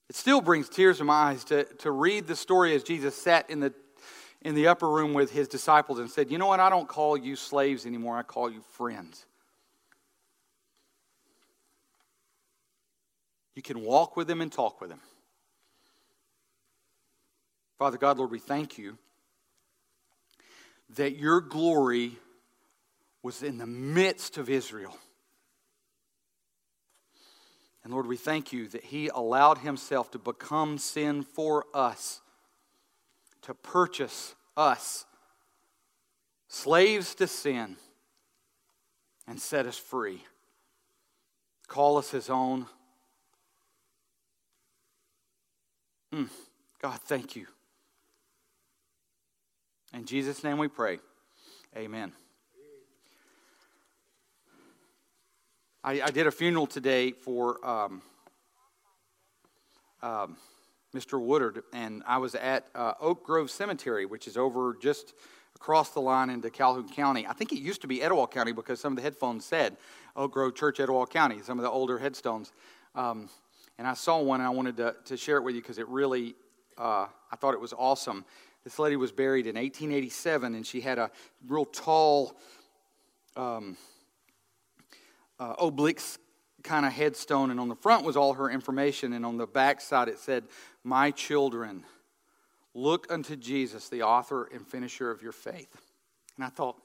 It 0.09 0.17
still 0.17 0.41
brings 0.41 0.69
tears 0.69 0.99
to 0.99 1.05
my 1.05 1.15
eyes 1.15 1.45
to, 1.45 1.65
to 1.65 1.91
read 1.93 2.27
the 2.27 2.35
story 2.35 2.75
as 2.75 2.83
Jesus 2.83 3.15
sat 3.15 3.49
in 3.49 3.61
the, 3.61 3.73
in 4.43 4.57
the 4.57 4.67
upper 4.67 4.89
room 4.89 5.15
with 5.15 5.31
his 5.31 5.47
disciples 5.47 6.01
and 6.01 6.11
said, 6.11 6.33
You 6.33 6.39
know 6.39 6.49
what? 6.49 6.59
I 6.59 6.69
don't 6.69 6.89
call 6.89 7.17
you 7.17 7.37
slaves 7.37 7.87
anymore, 7.87 8.17
I 8.17 8.23
call 8.23 8.51
you 8.51 8.61
friends. 8.73 9.25
You 13.55 13.63
can 13.63 13.83
walk 13.83 14.17
with 14.17 14.29
him 14.29 14.41
and 14.41 14.51
talk 14.51 14.81
with 14.81 14.91
him. 14.91 15.01
Father 17.81 17.97
God, 17.97 18.19
Lord, 18.19 18.31
we 18.31 18.39
thank 18.39 18.77
you 18.77 18.99
that 20.97 21.17
your 21.17 21.41
glory 21.41 22.19
was 23.23 23.43
in 23.43 23.57
the 23.57 23.67
midst 23.67 24.37
of 24.37 24.51
Israel. 24.51 24.95
And 27.83 27.91
Lord, 27.91 28.07
we 28.07 28.19
thank 28.19 28.53
you 28.53 28.69
that 28.69 28.85
He 28.85 29.09
allowed 29.09 29.57
Himself 29.57 30.11
to 30.11 30.19
become 30.19 30.77
sin 30.77 31.23
for 31.23 31.65
us, 31.73 32.21
to 33.41 33.55
purchase 33.55 34.35
us, 34.59 35.07
slaves 36.49 37.15
to 37.15 37.27
sin, 37.27 37.77
and 39.27 39.41
set 39.41 39.65
us 39.65 39.79
free. 39.79 40.23
Call 41.67 41.97
us 41.97 42.11
His 42.11 42.29
own. 42.29 42.67
Mm. 46.13 46.29
God, 46.83 47.01
thank 47.01 47.37
you. 47.37 47.47
In 49.93 50.05
Jesus' 50.05 50.45
name 50.45 50.57
we 50.59 50.69
pray. 50.69 51.01
Amen. 51.77 52.13
I, 55.83 56.03
I 56.03 56.11
did 56.11 56.29
a 56.29 56.31
funeral 56.31 56.69
today 56.69 57.11
for 57.11 57.65
um, 57.67 58.03
um, 60.01 60.37
Mr. 60.95 61.21
Woodard, 61.21 61.65
and 61.73 62.05
I 62.07 62.19
was 62.19 62.37
at 62.37 62.69
uh, 62.75 62.93
Oak 63.01 63.25
Grove 63.25 63.51
Cemetery, 63.51 64.07
which 64.07 64.29
is 64.29 64.37
over 64.37 64.77
just 64.81 65.13
across 65.57 65.91
the 65.91 66.01
line 66.01 66.31
into 66.31 66.51
Calhoun 66.51 66.89
County. 66.89 67.27
I 67.27 67.33
think 67.33 67.53
it 67.53 67.59
used 67.59 67.81
to 67.81 67.89
be 67.89 68.01
Etowah 68.01 68.29
County 68.29 68.53
because 68.53 68.79
some 68.79 68.93
of 68.93 68.97
the 68.97 69.03
headphones 69.03 69.45
said 69.45 69.77
Oak 70.15 70.33
Grove 70.33 70.55
Church, 70.55 70.79
Etowah 70.79 71.09
County, 71.09 71.41
some 71.43 71.59
of 71.59 71.65
the 71.65 71.71
older 71.71 71.99
headstones. 71.99 72.53
Um, 72.95 73.29
and 73.77 73.89
I 73.89 73.95
saw 73.95 74.21
one 74.21 74.41
and 74.41 74.47
I 74.47 74.51
wanted 74.51 74.77
to, 74.77 74.95
to 75.07 75.17
share 75.17 75.39
it 75.39 75.43
with 75.43 75.57
you 75.57 75.63
because 75.63 75.79
it 75.79 75.89
really, 75.89 76.37
uh, 76.79 77.07
I 77.33 77.37
thought 77.37 77.55
it 77.55 77.61
was 77.61 77.73
awesome. 77.73 78.25
This 78.65 78.79
lady 78.79 78.97
was 78.97 79.13
buried 79.13 79.47
in 79.47 79.57
1887, 79.57 80.55
and 80.55 80.67
she 80.67 80.81
had 80.81 80.99
a 80.99 81.11
real 81.47 81.65
tall 81.65 82.37
um, 83.37 83.77
uh, 85.39 85.55
obelisk 85.59 86.21
kind 86.63 86.85
of 86.85 86.93
headstone, 86.93 87.51
and 87.51 87.59
on 87.59 87.69
the 87.69 87.75
front 87.75 88.05
was 88.05 88.17
all 88.17 88.35
her 88.35 88.51
information, 88.51 89.15
and 89.15 89.25
on 89.25 89.39
the 89.39 89.47
back 89.47 89.81
side 89.81 90.09
it 90.09 90.19
said, 90.19 90.45
My 90.85 91.11
children, 91.11 91.85
look 92.75 93.11
unto 93.11 93.37
Jesus, 93.37 93.89
the 93.89 94.03
author 94.03 94.49
and 94.53 94.67
finisher 94.67 95.11
of 95.11 95.23
your 95.23 95.33
faith. 95.33 95.75
And 96.37 96.45
I 96.45 96.49
thought, 96.49 96.77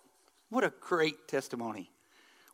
what 0.49 0.63
a 0.63 0.73
great 0.79 1.27
testimony. 1.27 1.91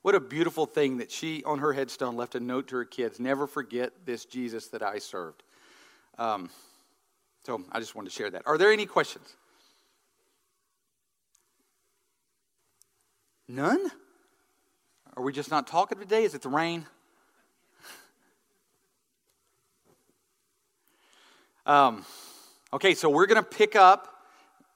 What 0.01 0.15
a 0.15 0.19
beautiful 0.19 0.65
thing 0.65 0.97
that 0.97 1.11
she, 1.11 1.43
on 1.43 1.59
her 1.59 1.73
headstone, 1.73 2.15
left 2.15 2.33
a 2.33 2.39
note 2.39 2.69
to 2.69 2.77
her 2.77 2.85
kids 2.85 3.19
never 3.19 3.45
forget 3.45 4.05
this 4.05 4.25
Jesus 4.25 4.67
that 4.69 4.81
I 4.81 4.97
served. 4.97 5.43
Um, 6.17 6.49
so 7.43 7.63
I 7.71 7.79
just 7.79 7.95
wanted 7.95 8.09
to 8.09 8.15
share 8.15 8.29
that. 8.29 8.43
Are 8.45 8.57
there 8.57 8.71
any 8.71 8.85
questions? 8.85 9.35
None? 13.47 13.91
Are 15.17 15.23
we 15.23 15.33
just 15.33 15.51
not 15.51 15.67
talking 15.67 15.99
today? 15.99 16.23
Is 16.23 16.35
it 16.35 16.41
the 16.41 16.49
rain? 16.49 16.85
Um, 21.63 22.05
okay, 22.73 22.95
so 22.95 23.07
we're 23.07 23.27
going 23.27 23.41
to 23.41 23.47
pick 23.47 23.75
up 23.75 24.25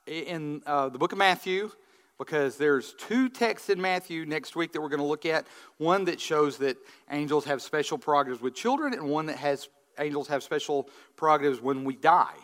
in 0.06 0.62
uh, 0.68 0.88
the 0.90 1.00
book 1.00 1.14
of 1.14 1.18
Matthew 1.18 1.72
because 2.20 2.58
there's 2.58 2.94
two 2.94 3.28
texts 3.28 3.72
in 3.72 3.82
Matthew 3.82 4.24
next 4.24 4.56
week 4.56 4.72
that 4.72 4.82
we're 4.82 4.90
going 4.90 5.02
to 5.02 5.06
look 5.06 5.26
at. 5.26 5.48
One 5.80 6.06
that 6.06 6.22
shows 6.22 6.58
that 6.60 6.78
angels 7.10 7.44
have 7.46 7.64
special 7.64 7.98
prerogatives 7.98 8.40
with 8.40 8.54
children, 8.54 8.94
and 8.94 9.10
one 9.10 9.26
that 9.26 9.38
has 9.38 9.68
angels 9.98 10.28
have 10.28 10.44
special 10.44 10.88
prerogatives 11.16 11.60
when 11.60 11.84
we 11.84 11.96
die. 11.96 12.36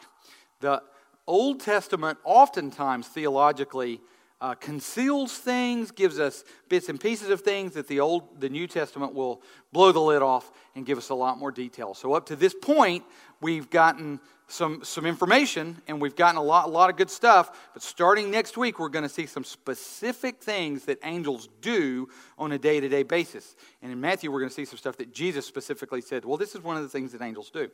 The 0.61 0.81
Old 1.27 1.59
Testament, 1.59 2.17
oftentimes 2.23 3.07
theologically, 3.07 4.01
uh, 4.39 4.55
conceals 4.55 5.37
things, 5.37 5.91
gives 5.91 6.19
us 6.19 6.43
bits 6.67 6.89
and 6.89 6.99
pieces 6.99 7.29
of 7.29 7.41
things 7.41 7.73
that 7.73 7.87
the 7.87 7.99
Old, 7.99 8.41
the 8.41 8.49
New 8.49 8.67
Testament 8.67 9.13
will 9.13 9.43
blow 9.71 9.91
the 9.91 9.99
lid 9.99 10.23
off 10.23 10.51
and 10.75 10.85
give 10.85 10.97
us 10.97 11.09
a 11.09 11.15
lot 11.15 11.37
more 11.37 11.51
detail. 11.51 11.93
So 11.93 12.13
up 12.13 12.25
to 12.27 12.35
this 12.35 12.55
point, 12.59 13.03
we've 13.39 13.69
gotten 13.69 14.19
some 14.47 14.83
some 14.83 15.05
information 15.05 15.81
and 15.87 16.01
we've 16.01 16.15
gotten 16.15 16.37
a 16.37 16.43
lot 16.43 16.65
a 16.65 16.69
lot 16.69 16.89
of 16.89 16.97
good 16.97 17.09
stuff. 17.09 17.69
But 17.73 17.83
starting 17.83 18.31
next 18.31 18.57
week, 18.57 18.79
we're 18.79 18.89
going 18.89 19.03
to 19.03 19.09
see 19.09 19.25
some 19.25 19.43
specific 19.43 20.41
things 20.41 20.85
that 20.85 20.97
angels 21.03 21.47
do 21.61 22.09
on 22.37 22.51
a 22.51 22.57
day 22.57 22.79
to 22.79 22.89
day 22.89 23.03
basis. 23.03 23.55
And 23.81 23.91
in 23.91 24.01
Matthew, 24.01 24.31
we're 24.31 24.39
going 24.39 24.49
to 24.49 24.55
see 24.55 24.65
some 24.65 24.77
stuff 24.77 24.97
that 24.97 25.13
Jesus 25.13 25.45
specifically 25.45 26.01
said. 26.01 26.25
Well, 26.25 26.37
this 26.37 26.55
is 26.55 26.63
one 26.63 26.75
of 26.75 26.83
the 26.83 26.89
things 26.89 27.11
that 27.13 27.21
angels 27.21 27.51
do. 27.51 27.69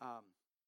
Um, 0.00 0.20